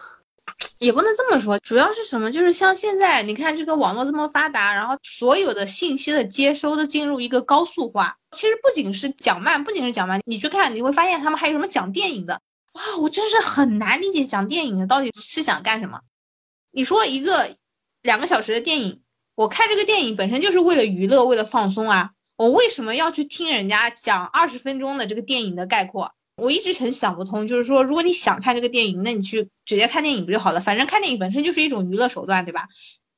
[0.78, 2.30] 也不能这么说，主要是什么？
[2.30, 8.18] 就是像现在你看这个网络这么发达，然后所有的信息的接收都进入一个高速化。
[8.32, 12.40] 其实不仅是讲漫，不仅是讲漫，你去看你会发现他们还有什么讲电影的。
[12.72, 16.00] 哇，我真是很难理解讲电影的到底是想干什么。
[16.72, 17.56] 你说一个
[18.02, 19.00] 两个小时的电影，
[19.34, 22.10] 我看这个电影本身就是为了娱乐，为了放松啊。
[22.36, 26.12] 我为什么要去听人家讲二十分钟的这个电影的概括？
[26.36, 27.46] 我一直很想不通。
[27.46, 30.60] 就是说，如果你想看这个电影，那你去直接看电影不就好了？
[30.60, 32.68] 反正看电影本身就是一种娱乐手段，对吧？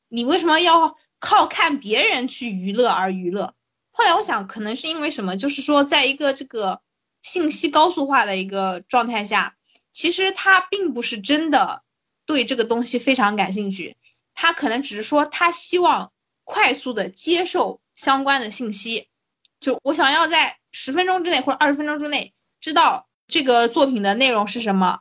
[0.08, 3.54] 你为什么要靠看别人去娱乐而娱乐？
[3.90, 5.36] 后来我想，可能是因为什么？
[5.36, 6.80] 就是说，在一个这个。
[7.20, 9.56] 信息高速化的一个状态下，
[9.92, 11.82] 其实他并不是真的
[12.24, 13.96] 对这个东西非常感兴趣，
[14.34, 16.12] 他可能只是说他希望
[16.44, 19.08] 快速的接受相关的信息，
[19.58, 24.98] 就我想要在十分钟之内或者二十分钟之内知道这个作品的内容是什么，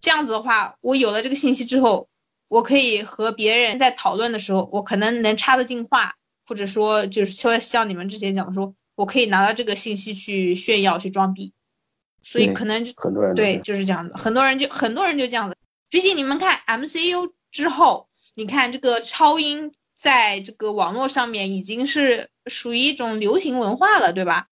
[0.00, 2.08] 这样子的话，我有了这个信息之后，
[2.46, 6.14] 我可以和别人在讨论的时候，我可能能插得进话，
[6.46, 8.74] 或者说就是说像你们之前讲的说。
[8.94, 11.54] 我可以拿到这个信息去炫耀、去装逼，
[12.22, 15.56] 所以可能就很多人对就是这样子，很多人就很多人就这样子。
[15.88, 24.48] 毕竟你们看 MCU 之后，你看这个超英在这个网络上面已经是属于一种流行文化了，对吧？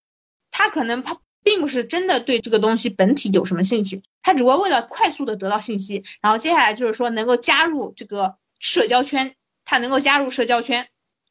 [0.49, 9.35] 他可能他并不是真的对这个东西本体有什么兴趣，他只不过为了快速的得到信息，然后接下来就是说能够加入这个社交圈，
[9.65, 10.87] 他能够加入社交圈。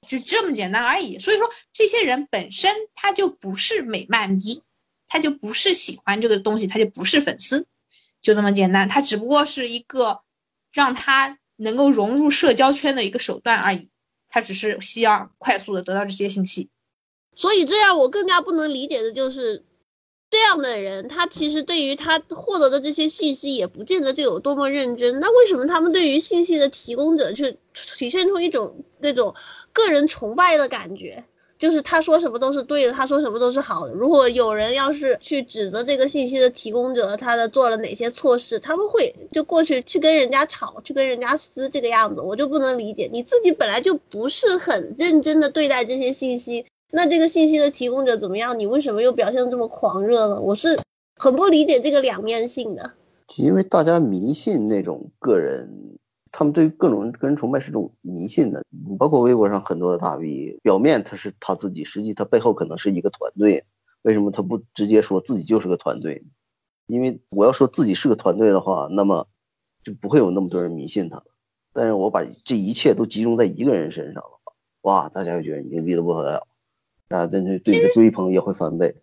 [0.08, 4.62] 就这么简单而已，所以说这些人本身他就不是美漫迷，
[5.06, 7.66] 他就不是喜欢这个东西，他就不是粉丝，
[8.22, 8.88] 就这么简单。
[8.88, 10.22] 他只不过是一个
[10.72, 13.90] 让他能够融入社交圈的一个手段而已，
[14.30, 16.70] 他只是需要快速的得到这些信息。
[17.34, 19.66] 所以这样我更加不能理解的就是。
[20.30, 25.18] 这样的人，他其实对于他获得的这些信息也不见得就有多么认真。
[25.18, 27.56] 那为什么他们对于信息的提供者却
[27.98, 29.34] 体现出一种那种
[29.72, 31.24] 个人崇拜的感觉？
[31.58, 33.92] 就是他说什么都是对的，他说什么都是好的。
[33.92, 43.10] 如果有人要是去指责这个信息的提供者，他的做了哪些错事，他们会就过去去跟人家吵，去跟人家撕这个样子，我就不能理解。
[43.12, 46.64] 你自己本来就不是很认真的对待这些信息。
[46.90, 48.58] 那这个信息的提供者怎么样？
[48.58, 50.40] 你为什么又表现这么狂热呢？
[50.40, 50.68] 我是
[51.16, 52.92] 很不理解这个两面性的。
[53.36, 55.98] 因为大家迷信那种个人
[56.32, 58.62] 他们对于各种个人崇拜是种迷信的。
[58.98, 63.64] 包括微博上很多的大 V，表面他是他自己，实际他背后可能是一个团队。
[64.02, 66.24] 为什么他不直接说自己就是个团队？
[66.86, 69.28] 因为我要说自己是个团队的话，那么
[69.84, 71.24] 就不会有那么多人迷信他了。
[71.72, 74.40] 但是我把这一切都集中在一个人身上了，
[74.82, 76.48] 哇，大家就觉得牛逼的不得了，
[77.10, 78.94] 啊，真是对你的追捧也会翻倍。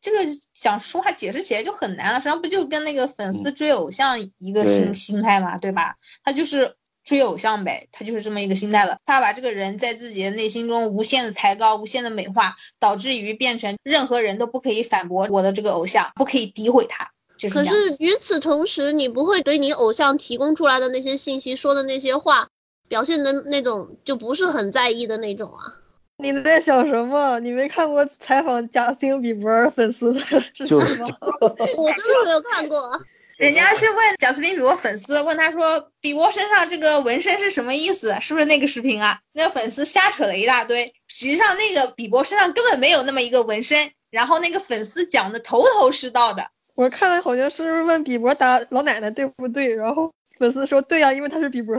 [0.00, 0.18] 这个
[0.54, 5.94] 想说话解释起来就很难了，实际上不就跟那个粉丝追偶像一个心心态嘛，对吧？
[6.24, 6.74] 他就是
[7.04, 8.96] 追偶像呗，他就是这么一个心态了。
[9.04, 17.10] 他把这个人在自己的内心中无限的抬高，无限的美化，导致于变成任何人都不可以反驳我的这个偶像，不可以诋毁他。
[17.50, 22.48] 可是与此同时，你不会对你偶像提供出来的那些信息、说的那些话，
[22.88, 25.79] 表现的那种就不是很在意的那种啊？
[26.22, 27.38] 你在想什么？
[27.40, 30.20] 你没看过采访贾斯汀比伯粉丝的
[30.54, 31.06] 视频吗？
[31.76, 32.90] 我真的没有看过。
[33.38, 38.14] 人家是问贾斯汀比伯粉丝，问他说：“比伯身上这个纹身是什么意思？
[38.20, 46.46] 是不是那个视频啊？”那个粉丝瞎扯了一大堆，实际上那个比伯身上根本没有那么一个纹身，然后那个粉丝讲的头头是道的。
[46.74, 51.74] 我看了好像是问比伯打老奶奶对不对，然后粉丝说对呀，因为他是比伯。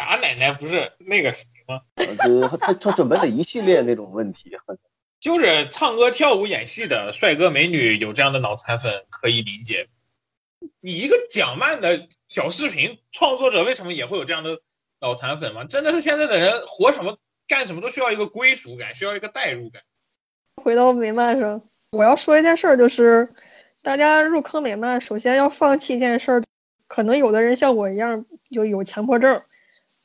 [0.00, 1.78] 打奶奶不是那个什么？
[2.48, 4.50] 他他他准备了一系列那种问题，
[5.18, 9.88] 就是唱歌跳舞演戏的帅哥美女有这样的脑残粉可以理解。
[10.80, 14.58] 你一个讲漫的小视频创作者为什么也会有这样的
[15.02, 15.64] 脑残粉吗？
[15.64, 19.82] 真的是现在的人活什么干什么都需要一个归属感，需要一个代入感。
[20.62, 23.28] 回到美漫上，我要说一件事儿就是。
[23.82, 26.44] 大家入坑美漫，首先要放弃一件事儿，
[26.86, 29.42] 可能有的人像我一样就有强迫症，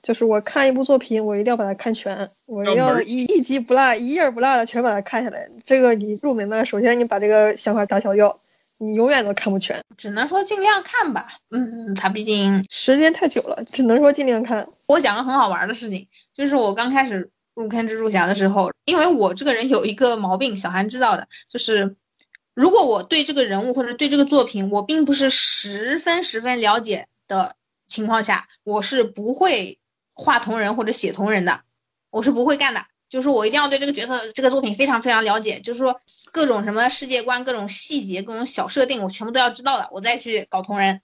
[0.06, 5.50] 就是我看一部作品，我一定要把它看全，我要一一集不落，一页不落的全把它看下来。
[5.66, 8.40] 这个你入美漫，首先你把这个想法打消掉，
[8.78, 9.82] 你永远都看不全。
[9.98, 14.68] 只能说尽量看吧，嗯，它毕竟时间太久了，只能说尽量看。
[14.86, 21.96] 我讲个很好玩的事情，就是我刚开始入坑蜘蛛侠的时候，因为我这个人有一个毛病，小韩知道的，就是。
[22.54, 27.54] 如果我对这个人物或者对这个作品我并不是十分十分了解的
[27.86, 29.78] 情况下，我是不会
[30.16, 31.62] 画同人或者写同人的，
[32.10, 32.84] 我是不会干的。
[33.08, 36.02] 就是我一定要对这个角色、这个作品非常非常了解，就是说
[36.32, 41.02] 各种什么世界观、各种细节、各种小设定，我全部都要知道的，我再去搞同人。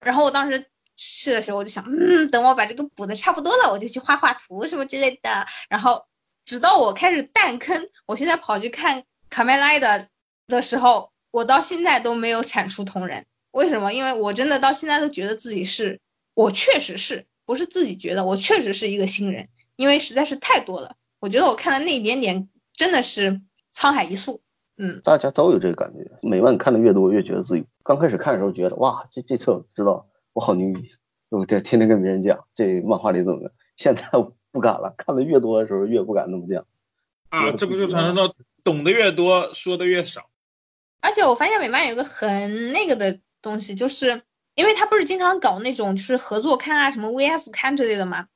[0.00, 5.46] 然后我当时去的时候，我就想，嗯，等我把这个补的差不多了，我就去画画图什么之类的。
[5.70, 6.04] 然后
[6.44, 10.08] 直到我开始弹坑，我现在跑去看卡麦拉的。
[10.48, 13.92] 的时候，我到现在都没有产出同人，为什么？
[13.92, 16.00] 因为我真的到现在都觉得自己是，
[16.32, 20.94] 我确实是不是自己觉得，我确实是一个新人，因为实在是太多了。
[21.18, 23.40] 我觉得我看的那一点点真的是
[23.74, 24.42] 沧海一粟。
[24.76, 30.90] 嗯，大家都有这个感觉，美漫看的越多，越觉得自己刚开始看的时候觉得哇，这这册知道我好牛逼，
[31.30, 33.50] 我这天天跟别人讲这漫画里怎么的。
[33.78, 34.02] 现在
[34.52, 36.66] 不敢了，看的越多的时候越不敢那么讲。
[37.30, 40.28] 啊，这不就传说到懂得越多，说的越少。
[41.00, 44.22] 而且我发现美漫有个很那个的东西，就是
[44.58, 48.26] 因为他不是经常搞那种就是合作刊啊，什么 VS 刊之类的嘛，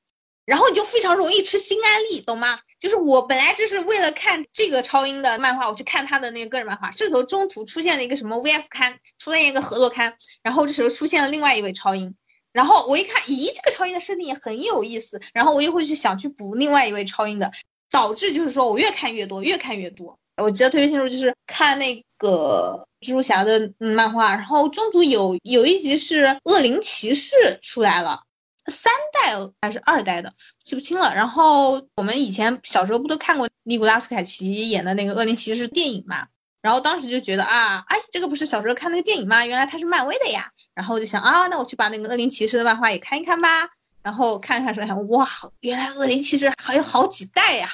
[0.44, 2.60] 然后你就非常容易吃心安利，懂吗？
[2.78, 10.14] 就是我本来就是为了看这个超英的漫画，我去看他的那个个人漫画，这时候中途出现了一个什么 VS 刊，出现一个合作刊，
[10.44, 12.14] 然后这时候出现了另外一位超英，
[12.52, 17.50] 然后我一看，咦，这个超英的设定也很有意思，然后我又会去想去补另外一位超英的，
[17.90, 20.20] 导致就是说我越看越多，越看越多。
[20.36, 28.22] 我记得特别清楚，就是看那个蜘蛛侠的漫画，然后中途有有一集是恶灵骑士出来了，
[28.66, 30.32] 三代还是二代的，
[30.64, 31.14] 记不清了。
[31.14, 36.26] 然后我们以前小时候不都看过尼古拉斯凯奇演的那个恶灵骑士电影嘛？
[36.62, 39.44] 然后当时就觉得啊，哎，这个不是小时候看那个电影吗？
[39.44, 40.50] 原来他是漫威的呀。
[40.74, 43.68] 然后我就想啊，那我去把那个恶灵骑士的漫画也看一看吧。
[44.02, 45.28] 然后看看说，想哇，
[45.60, 47.68] 原来恶灵骑士还有好几代呀。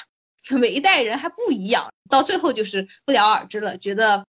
[0.50, 3.76] 每一代人还不一样，到最后就是不了而之了。
[3.76, 4.24] 觉得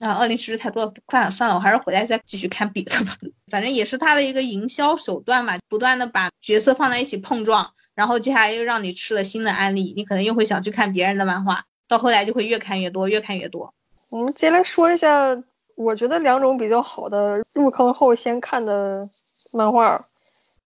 [0.00, 3.16] 啊，恶灵骑士太多了，算了算了，我还是回来再继续看别的吧。
[3.50, 13.72] 反正也是他的一个营销手段嘛，不断的把角色放在一起碰撞，然后接下来又让你吃了新的案例，你可能又会想去看别人的漫画，到后来就会越看越多，越看越多。
[14.08, 15.40] 我们接来说一下，
[15.76, 19.08] 我觉得两种比较好的入坑后先看的
[19.52, 20.04] 漫画，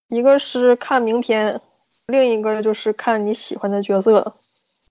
[0.09, 1.61] 一个是看名篇，
[2.07, 4.37] 另一个就是看你喜欢的角色。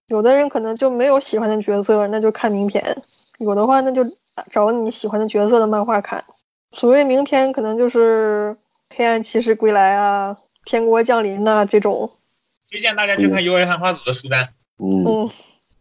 [0.08, 2.82] 有的人可能就没有喜欢的角色，那就看名篇；
[3.40, 4.04] 有的话，那就
[4.52, 6.24] 找你喜欢的角色的漫画看。
[6.72, 8.56] 所谓名篇，可能就是
[8.96, 10.34] 《黑暗骑士归来》啊，
[10.66, 12.12] 《天国降临》呐这种。
[12.70, 14.54] 推荐大家去看 U A 汉化组的书单。
[14.78, 15.30] 嗯。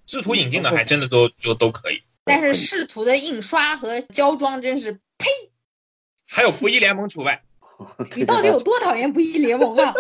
[0.07, 2.03] 试图引进的还真的都就都可以。
[2.25, 5.29] 但是试图的印刷和胶装真是呸。
[6.29, 7.43] 还有不义联盟除外。
[8.17, 9.93] 你到底有多讨厌不义联盟啊？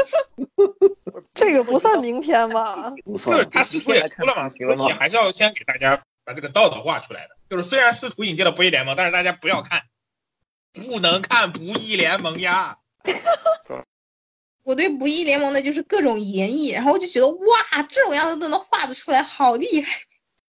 [1.35, 2.91] 这个不算名片吧？
[3.05, 7.37] 不就是，他试图也出了嘛，所以还是要先给大家把这个道道画出来的。
[7.49, 9.83] 就是虽然试图引进了不义联盟，但是大家不要看，
[10.72, 12.79] 不能看不义联盟呀。
[14.62, 19.93] 我对不义联盟的就是各种演绎，然后我就觉得哇，这种样子都能画得出来，好厉害！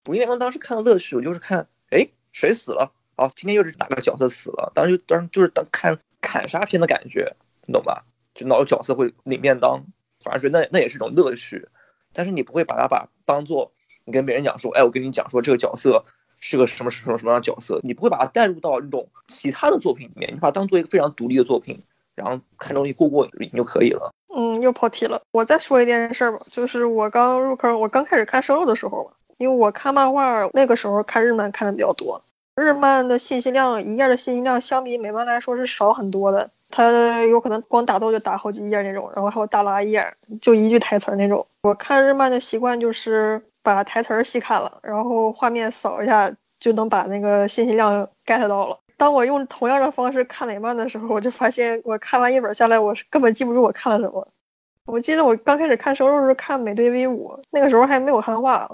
[0.03, 2.93] 不义联盟当时看的乐趣，我就是看，哎，谁死了？
[3.17, 4.71] 哦，今天又是哪个角色死了？
[4.73, 7.31] 当时就当时就是当看砍杀片的感觉，
[7.67, 8.03] 你懂吧？
[8.33, 9.79] 就哪个角色会领便当，
[10.19, 11.69] 反而觉得那那也是一种乐趣。
[12.11, 13.71] 但是你不会把它把当做
[14.05, 16.03] 你跟别人讲说，哎，我跟你讲说这个角色
[16.39, 21.79] 是个什么什么什么样的角色，你不会把它带入到那种其他的作品里面，你把它当做一个非常独立的作品，
[22.15, 24.11] 然后看东西过过瘾就可以了。
[24.35, 25.21] 嗯，又跑题了。
[25.31, 32.21] 我再说一件事儿吧，就是我刚入坑，我刚开始看生肉的时候吧，因为我看漫画那个时候看日漫看的比较多，
[32.55, 40.05] 日漫的信息量一页的信息量相比美漫来说是少很多的，它有可能光打斗就打好几页那种，然后还有大拉页，
[40.41, 41.45] 就一句台词那种。
[41.63, 48.77] 我看日漫的习惯就是把台词细看了，然后画面扫一下就能把那个信息量 get 到了。
[48.97, 54.25] 当我用同样的方式看美漫的时候，我就发现我看完一本下来，我是根本记不住我看了什么。
[54.85, 58.69] 我记得我刚开始看生肉是看美队 V 五，那个时候还没有汉化，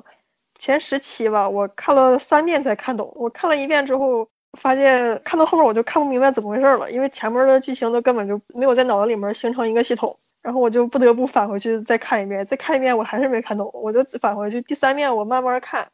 [0.62, 3.12] 前十期吧，我看了三遍才看懂。
[3.16, 4.28] 我看了一遍之后，
[4.60, 15.88] 发现看到后面我就看不明白怎么回事了，因为前面的剧情都根本就没有在脑子里面形成一个系统，然后我就不得不返回去再看一遍，再看一遍我还是没看懂，我就返回去第三遍我慢慢看，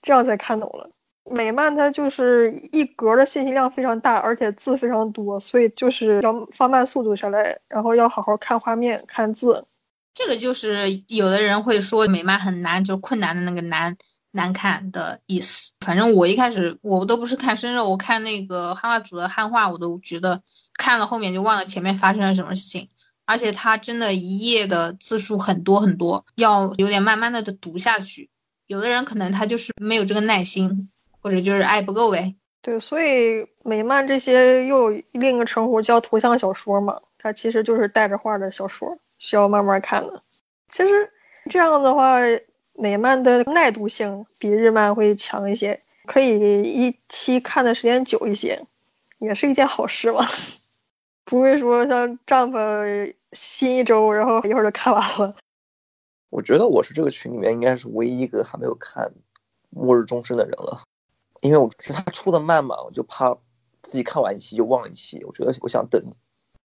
[0.00, 0.88] 这样才看懂了。
[1.28, 9.66] 美漫它就是一格的信息量非常大，而且字非常多，所以就是要放慢速度下来，然后要好好看画面、看字。
[10.14, 13.94] 这个就是有的人会说美漫很难，就是困难的那个难
[14.30, 15.72] 难看的意思。
[15.80, 20.40] 反正我一开始我都不是看生肉，我看那个汉化组的汉化，我都觉得
[20.78, 22.88] 看了后面就忘了前面发生了什么事情。
[23.26, 28.28] 而且它真的一页的字数很多很多，要有点慢慢的读下去。
[28.66, 30.90] 有的人可能他就是没有这个耐心，
[31.20, 32.34] 或者就是爱不够呗。
[32.60, 40.22] 对，所以美漫这些又有另一个称呼叫图像小说嘛，它其实就是带着画的小说，需要慢慢看的。
[40.68, 41.10] 其实
[41.48, 42.18] 这样的话，
[42.74, 48.62] 美漫的耐读性比日漫会强一些，可以一期看的时间久一些，
[49.18, 50.26] 也是一件好事嘛。
[51.24, 55.34] 不会说像 Jump 新一周，然后一会儿就看完了。
[56.28, 59.06] 我觉得我是这个群里面应该是唯一一个还没有看
[59.70, 60.82] 《末日钟声》的人了，
[61.40, 63.34] 因为我是他出的慢嘛，我就怕
[63.80, 65.24] 自己看完一期就忘一期。
[65.24, 66.02] 我觉得我想等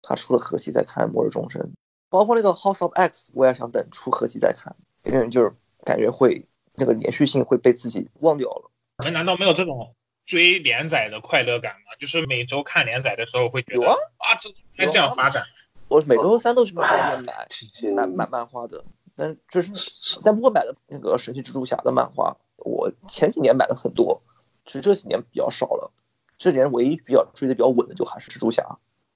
[0.01, 1.61] 他出了合集再看《末日钟声》，
[2.09, 5.53] 包括那个《House of X》，我也想等出合集再看，因为就是
[5.85, 8.71] 感觉会那个连续性会被自己忘掉了。
[8.97, 9.95] 你们难道没有这种
[10.25, 11.95] 追连载的快乐感吗？
[11.99, 15.43] 就是每周看连载的时候会觉得有啊啊，这应该这样发展。
[15.87, 18.83] 我每周三都去买买这买买漫画的，
[19.15, 24.21] 但这是但不过买的那个神奇蜘蛛侠的漫画，我前几年买的很多，
[24.65, 25.91] 其实这几年比较少了。
[26.37, 28.63] 这几年唯一比较追的比较稳的就还是蜘蛛侠。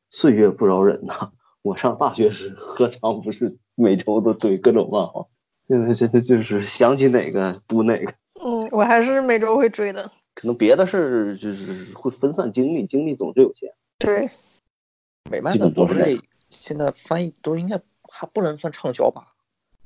[0.10, 1.32] 岁月不饶人呐！
[1.64, 5.26] 我上大学时何尝不是每周都追各种漫画？
[5.66, 10.12] 现在真的就是想起哪个补哪个，嗯，我还是每周会追的。
[10.36, 13.74] 可能别的事儿就是会分散精力，精力总是有限。
[13.98, 14.30] 对，
[15.32, 19.34] 美漫基的都是现在翻译都应该还不能算畅销吧？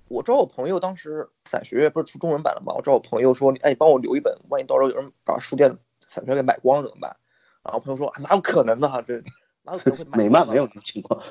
[0.07, 2.73] 我找我朋友，当时伞学院不是出中文版了吗？
[2.75, 7.15] 我找我朋友说，哎，你帮我留一本，万一到时候有人把书店伞学院给买光了怎么办？
[7.63, 9.03] 然后朋友说，啊哪有可能呢？
[9.05, 9.21] 这
[9.67, 11.21] 哪有会 买美漫没有这种情况，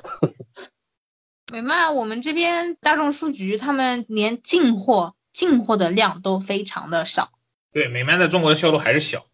[1.51, 7.29] 美漫我们这边大众书局他们连进货进货的量都非常的少。
[7.71, 9.25] 对，美漫在中国的销路还是小。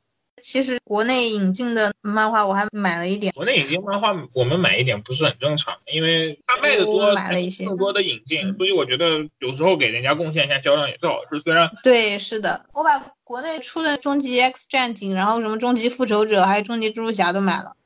[0.41, 11.39] 其实国内引进的漫画我还买了一点，国内引进漫画，我们买一点不是很正常，因为它卖的多，我买了一些更多的引进，嗯所以我觉得有时候给人家贡献一下销量也是好事。
[11.39, 17.77] 虽然对，是的，我把国内出的《终极 X 战警》，然后什么《终极复仇者》还有《终极蜘蛛侠》都买了。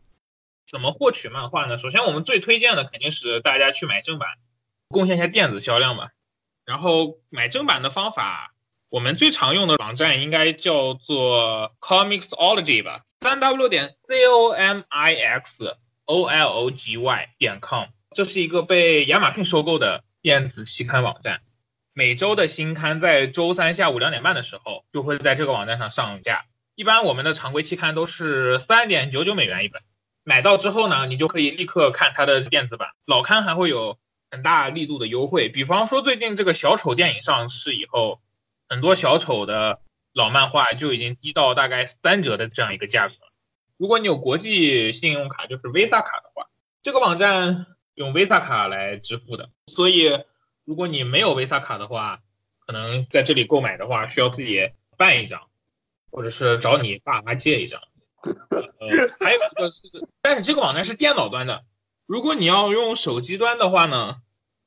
[0.69, 1.79] 怎么获取漫画呢？
[1.79, 4.27] 首先，我们最推荐的肯定是大家去买正版，
[4.89, 6.09] 贡献一下电子销量吧。
[6.65, 8.53] 然后买正版的方法，
[8.89, 17.59] 我们最常用的网站应该叫做 Comixology 吧，三 w 点 c o m i x o l o g y 点
[17.61, 21.41] com，这是一个被亚马逊收购的电子期刊网站。
[21.93, 26.45] 每周的新刊在周三下午两点半的时候就会在这个网站上上架。
[26.75, 29.81] 一般我们的常规期刊都是三点九九美元一本。
[30.27, 32.89] 买到之后呢，你就可以立刻看它的电子版。
[33.05, 33.97] 老刊还会有
[34.29, 38.19] 很大力度的优惠，比方说最近这个小丑电影上市以后，
[38.67, 39.79] 很多小丑的
[40.11, 43.13] 老漫画就已经低到大概三折的这样一个价格。
[43.77, 46.47] 如果你有国际信用卡，就是 Visa 卡的话，
[46.83, 49.49] 这个网站用 Visa 卡来支付的。
[49.67, 50.25] 所以
[50.65, 52.19] 如果你没有 Visa 卡的话，
[52.65, 55.47] 可能在这里购买的话需要自己办一张，
[56.11, 57.81] 或者是找你爸妈借一张。
[59.19, 59.89] 还有一个是，
[60.21, 61.63] 但是这个网站是电脑端的。
[62.05, 64.17] 如果你要用手机端的话呢，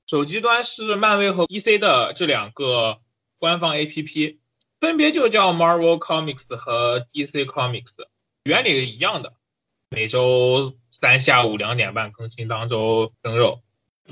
[0.07, 2.99] 手机端是漫威和 DC 的这两个
[3.39, 4.37] 官方 APP，
[4.79, 7.89] 分别就叫 Marvel Comics 和 DC Comics，
[8.45, 9.35] 原理是一样的，
[9.89, 13.61] 每周三下午两点半更新，当周更肉。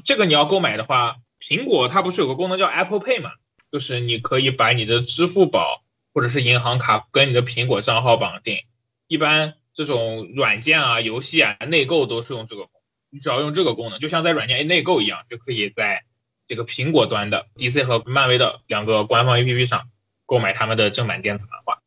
[0.04, 3.32] 这个你要购买的话，苹果它不是有个功能叫 Apple Pay 嘛，
[3.70, 5.82] 就是你可以把你的支付宝
[6.14, 8.62] 或者是银行卡跟你的苹果账号绑定。
[9.08, 12.80] 一般这种软件啊、游戏啊内购都是用这个功能，
[13.10, 16.04] 你只要用这个功能，就像在软件内购一样，就可以在
[16.46, 19.88] 这个苹果端的 DC 和漫威的两个官方 APP 上
[20.26, 21.82] 购买他们的正版电子漫画。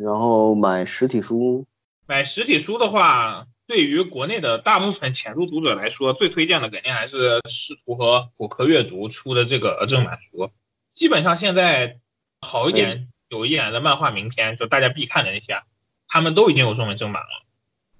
[0.00, 1.66] 然后买实体书，
[2.06, 10.50] 买实体书的话，对于国内的大部分浅入读者来说，最推荐的肯定还是视图和果壳阅读出的这个正版书。
[10.92, 11.98] 基本上现在
[12.40, 15.60] 好一点、有一点的漫画名篇，就大家必看的那些。
[16.14, 17.44] 他们都已经有中文正版了，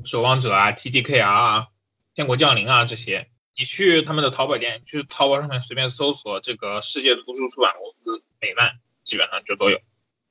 [0.05, 1.67] 守望者啊、TDKR 啊、
[2.15, 3.27] 天国降临啊这些，
[3.59, 9.81] 你去他们的淘宝店，去淘宝上面随便搜索这个世界图书出版公司美漫，基本上就都有。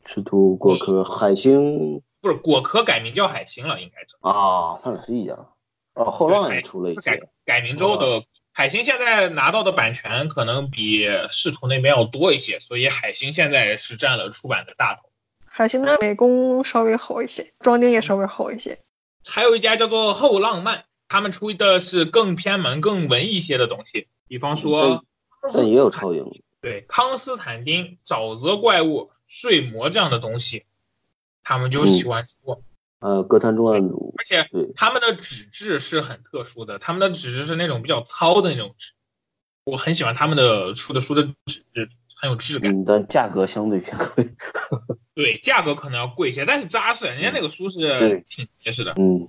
[0.06, 5.34] 赤兔果壳海星不是果壳改名叫海星了，应该是啊，他俩是一家。
[5.96, 8.24] 哦，后浪也出了一改改名之后的
[8.54, 15.10] 海星，现在拿到的版权可能比仕途那边要多一些，所以海星现在是占了出版的大头。
[15.56, 18.80] 海星的美工稍微好一些，装订也稍微好一些。
[19.24, 25.06] 还有一家叫做后浪漫，他们出的是更偏门、更文艺些的东西，比方说，
[25.54, 26.26] 但也有超英。
[26.60, 30.66] 对，康斯坦丁、沼泽怪物、睡魔这样的东西，
[31.44, 32.64] 他们就喜欢说。
[32.98, 34.16] 呃，歌坛重案组。
[34.18, 38.94] 而且他们的纸质是很特殊的，他们的纸质是那种比较糙的那种纸，
[39.66, 41.90] 我很喜欢他们的出的书的纸质。
[42.24, 44.34] 很有质感，但价格相对偏贵。
[45.14, 47.06] 对，价格可能要贵一些，但是扎实。
[47.06, 48.94] 人家那个书是挺结实的。
[48.96, 49.28] 嗯。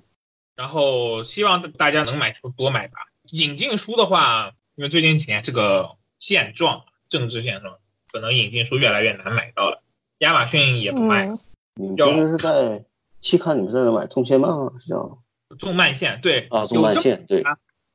[0.54, 2.98] 然后希望大家能买书多买吧。
[3.32, 7.78] 引进书的话，因为最近几年这个现状，政治现状，
[8.12, 9.82] 可能引进书越来越难买到了。
[10.18, 11.26] 亚马逊也不卖。
[11.74, 12.84] 你们这是在
[13.20, 13.58] 期刊？
[13.58, 14.06] 你们在那买？
[14.06, 15.18] 纵线漫是叫？
[15.58, 16.46] 动漫线对。
[16.50, 17.42] 啊，纵漫线对。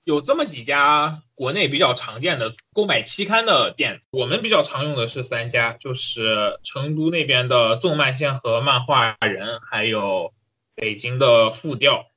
[0.09, 10.33] 有这么几家国内比较常见的购买期刊的店，我们比较常用的是三家，就是成都那边的纵漫线和漫画人，还有
[10.73, 12.07] 北京的复调。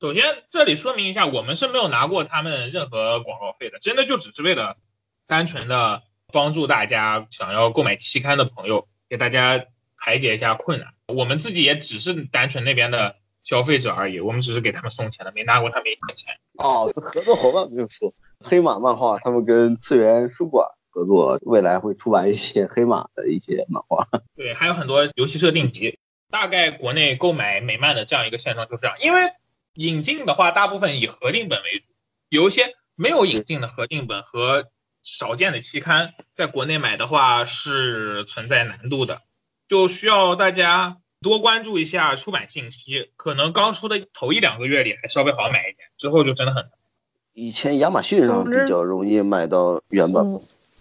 [0.00, 4.78] 首先这里说明一下，我们是没有拿过他们任何广告费的，真的就只是为了
[5.26, 9.66] 单纯的帮助大家想要购买期刊的朋友，给大家
[9.98, 10.94] 排解一下困难。
[11.08, 13.16] 我们自己也只是单纯那边的。
[13.48, 16.34] 消费者而已，我们只是给他们送钱的，没拿过他们一分钱。
[16.58, 24.06] 哦，合作伙伴没有说，黑马漫画他们跟次元书馆合作，未来会出版一些黑马的一些漫画。
[24.36, 25.98] 对，还有很多游戏设定集。
[26.30, 29.32] 大概国内购买美漫的这样一个现状就是这样，因为
[29.76, 31.86] 引进的话，大部分以合订本为主，
[32.28, 34.66] 有一些没有引进的合订本和
[35.02, 39.22] 少见的期刊，在国内买的话是存在难度的，
[39.68, 40.98] 就需要大家。
[41.20, 46.70] 多关注一下出版信息，可能刚出的头一两个月里还稍微好买一点，之后就真的很难。
[47.34, 50.24] 以前亚马逊上比较容易买到原版，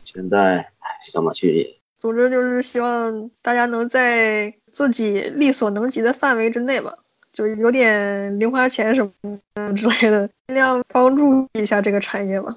[0.03, 0.71] 现在
[1.13, 1.65] 亚马逊也。
[1.99, 6.93] 总之就是希望大家能在自己力所能及的范围之内吧，
[7.33, 12.55] 就有点零花钱什么之类的，尽量帮助一下这个产业吧。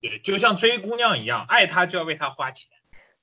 [0.00, 2.66] 对，就像追姑娘一样，爱她就要为她花钱。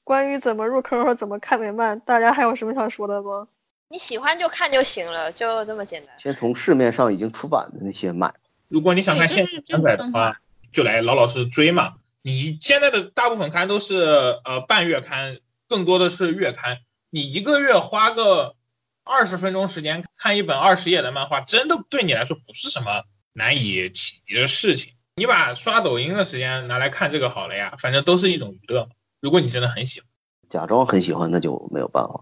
[0.04, 3.48] 关于怎么入坑和怎么看美漫，大家还有什么想说的吗？
[3.90, 6.18] 你喜欢就看就行了，就这么简单。
[6.18, 8.34] 先从市面上已经出版的那些买。
[8.68, 10.38] 如果你想看现在的话，
[10.72, 11.94] 就来老老实实追嘛。
[12.22, 13.96] 你现在的大部分刊都是
[14.44, 15.38] 呃半月刊，
[15.70, 16.80] 更多的是月刊。
[17.12, 18.56] 你一个月花个
[19.04, 23.04] 二十分钟时间看一本二十页的漫画，真的对你来说不是什么
[23.34, 24.94] 难以企及的事情。
[25.16, 28.90] 你把刷抖音的时间拿来看这个好了呀，反正都是一种娱乐。
[29.22, 30.10] 如果你真的很喜欢，
[30.50, 32.22] 假装很喜欢，那就没有办法。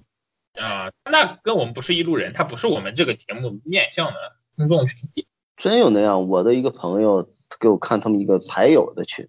[0.59, 4.13] 啊，那跟我们不是一路人，他不是我们这个节目面向的
[4.55, 5.27] 听众群体。
[5.57, 7.27] 真有那样，我的一个朋友
[7.59, 9.25] 给我看他们一个牌友的群，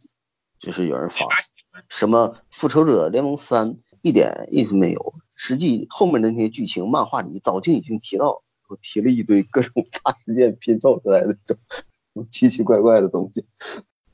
[0.58, 1.26] 就是有人发
[1.88, 3.68] 什么《复仇者联盟三》，
[4.02, 5.14] 一点意思没有。
[5.34, 11.54] 实际后面的那些剧情，漫画里早就已经提到，我提了一堆各种大事件拼凑出来的这
[12.14, 13.44] 种 奇奇怪怪的东西。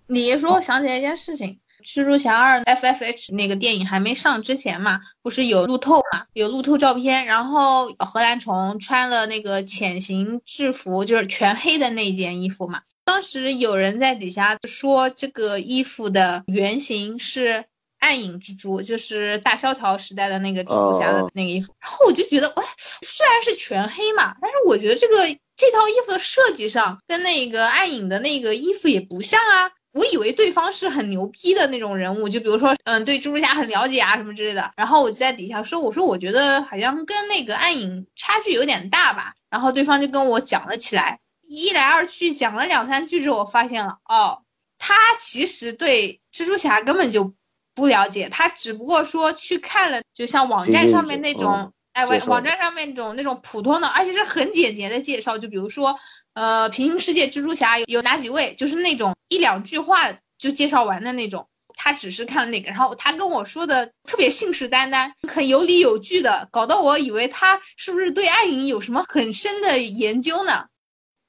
[0.07, 1.61] 你一说，想起来一件事情。
[1.81, 12.83] 蜘蛛侠二 F F H 那个电影还没上之前嘛，不是有路透嘛，有路透照片，然后荷兰虫穿了那个潜行制服，就是全黑的那件衣服嘛。
[13.05, 17.65] 当时有人在底下说这个衣服的原型是
[17.99, 21.75] 暗影蜘蛛，就是大萧条时代的那个蜘蛛侠的那个衣服。
[21.81, 25.27] 然后我就觉得，哎，虽然是全黑嘛，但是我觉得这个
[25.57, 29.71] 这套衣服的设计上跟那个暗影的那个衣服也不像啊。
[29.93, 34.73] 我以为对方是很牛逼的那种人物，就比如说，嗯，对蜘蛛侠很了解啊什么之类的。
[34.77, 39.35] 然后我就在底下说，我说我觉得好像跟那个暗影差距有点大吧。
[39.51, 44.43] 然后对方就跟我讲了起来，一来二去讲了两三句之后，我发现了，哦，
[44.79, 47.35] 他其实对蜘蛛侠根本就
[47.75, 55.99] 不了解，他只不过说去看了，就像网站上面那种，嗯哎，网网站上面那种那种普通的，而且是很简洁的介绍，就比如说，
[56.35, 61.47] 呃，平行世界蜘蛛侠有有哪几位，就是那种一两句话就介绍完的那种。
[61.83, 70.67] 他只是看了那个，然后他跟我说的特别信誓旦旦，很有理有据的，搞得我以为他是不是对暗影有什么很深的研究呢？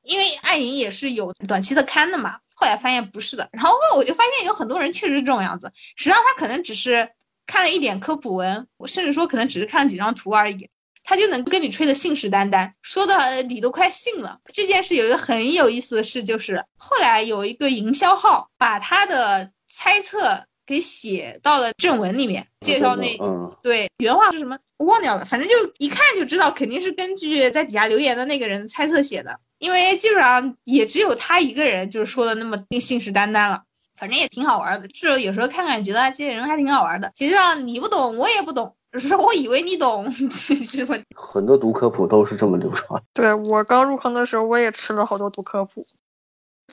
[0.03, 7.09] 因为暗影也是有短期的刊的嘛，后来发现不是的，然后我就发现有很多人确实是这种样子，实际上他可能只是
[7.51, 10.69] 看了一点科普文，我甚至说可能只是看了几张图而已，
[11.03, 14.39] 他就能跟你吹得信誓旦旦，说的你都快信了。
[14.53, 24.57] 这件事有一个很有意思的事，就是后来有一个营销号把他的猜测给写到了正文里面，介绍那嗯，对，原话是什么？
[24.77, 33.63] 我忘掉了，反正就一看就知道肯定是根据在底下留言的那个人猜测写的，因为基本上也只有他一个人就是说的那么信誓旦旦了，
[34.01, 37.11] 反正也挺好玩的，就是有时候看看觉得这些人还挺好玩的。
[37.13, 40.95] 其实啊你不懂，我也不懂，只是我以为你懂， 其实吧？
[41.15, 42.99] 很多读科普都是这么流传。
[43.13, 45.85] 对我刚入坑的时候，我也吃了好多读科普。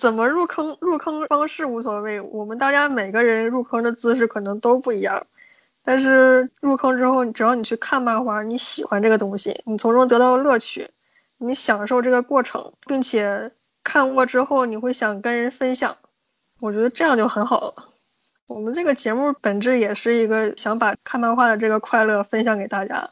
[0.00, 0.74] 怎么入坑？
[0.80, 5.26] 入坑方式无所谓，我们大家每个人入坑的姿势可能都不一样。
[5.84, 10.88] 但是入坑之后，只要你去看漫画，你喜欢这个东西，你从中得到乐趣，
[11.36, 13.52] 你享受这个过程，并且
[13.84, 15.94] 看过之后你会想跟人分享，
[16.60, 17.74] 我觉得这样就很好了。
[18.46, 23.08] 我们这个节目本质也是一个想把看漫画的这个快乐分享给大家。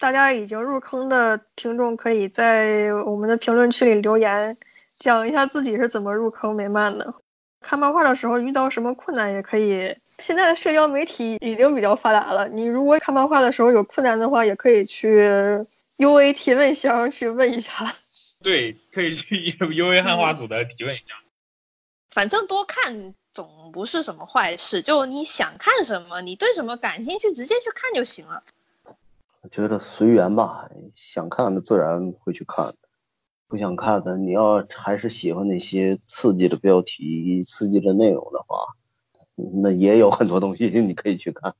[0.00, 4.56] 大家已经入坑的听众可以在我们的评论区里留言，
[4.98, 7.14] 讲一下自己是怎么入坑美漫的。
[7.60, 9.96] 看漫画的时候遇到什么困难也可以。
[10.18, 15.64] 现在的社交媒体已经比较发达了，你如果看漫画的时候有困难的话，也可以去
[15.98, 17.94] U A 提问箱去问一下。
[18.42, 21.21] 对，可以去 U A 汉化组的提问一下。
[22.12, 28.44] 反正多看总不是什么坏事，就你想看什么，你对什么感兴趣，直接去看就行了。
[29.40, 32.74] 我觉得随缘吧，想看的自然会去看，
[33.48, 38.58] 不想看的，你要还是喜欢那些刺激的标题、刺激的内容的话，
[39.62, 41.54] 那也有很多东西 你可以去看。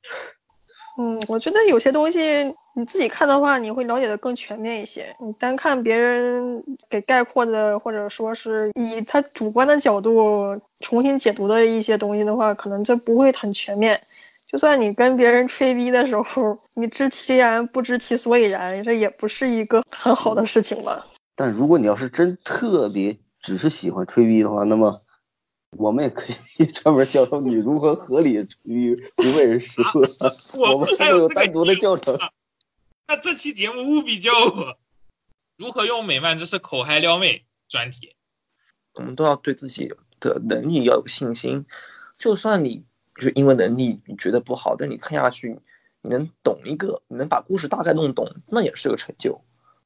[0.98, 5.06] 嗯，我觉得有些东西你自己看的话，你会了解的更全面一些。
[5.20, 14.00] 你单看别人给概括的，或者说是以他主观的角度重新解读的一些东西的话，可能这不会很全面。
[14.46, 21.06] 就算你跟别人吹逼的时候，你知其然不知其所以然，这也不是一个很好的事情吧。
[21.34, 25.00] 但如果你要是真特别只是喜欢吹逼的话，那么
[25.76, 30.02] 我们也可以 专门教授你如何合理吹逼，不被人识破。
[30.52, 32.16] 我们还有单独的教程。
[33.08, 34.76] 那这期节目务必教我
[35.56, 38.14] 如何用美漫知识口嗨撩妹专题。
[38.94, 41.64] 我们都要对自己的能力要有信心，
[42.18, 42.84] 就算你
[43.14, 45.58] 就是英文能力你觉得不好，但你看下去，
[46.02, 49.40] 你能懂一个，你能把故事大概弄懂，那也是个成就。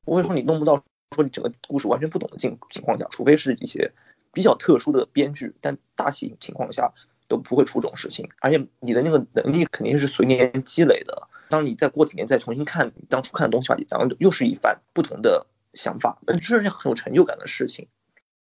[0.04, 0.82] 不会说你弄不到，
[1.14, 3.92] 说你整个故事完全不懂的境情况下，除非是一些
[4.36, 6.92] 比较特殊的编剧，但大体情况下
[7.26, 8.28] 都不会出这种事情。
[8.42, 11.26] 而且你的那个能力肯定是随年积累的。
[11.48, 17.88] 当你再过几年再重新看你当初看的东西吧，然后又是一番不同的想法，这是件很有成就感的事情。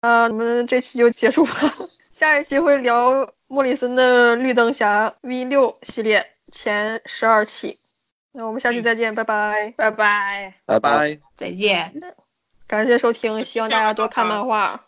[0.01, 1.53] 啊，我们这期就结束吧，
[2.11, 7.79] 下一期会聊莫里森的绿灯侠 V 六系列前十二期。
[8.33, 11.17] 那我们下期再见，拜拜，拜拜，拜拜。
[11.37, 11.93] 再见。
[12.67, 14.84] 感谢收听，希望大家多看漫画。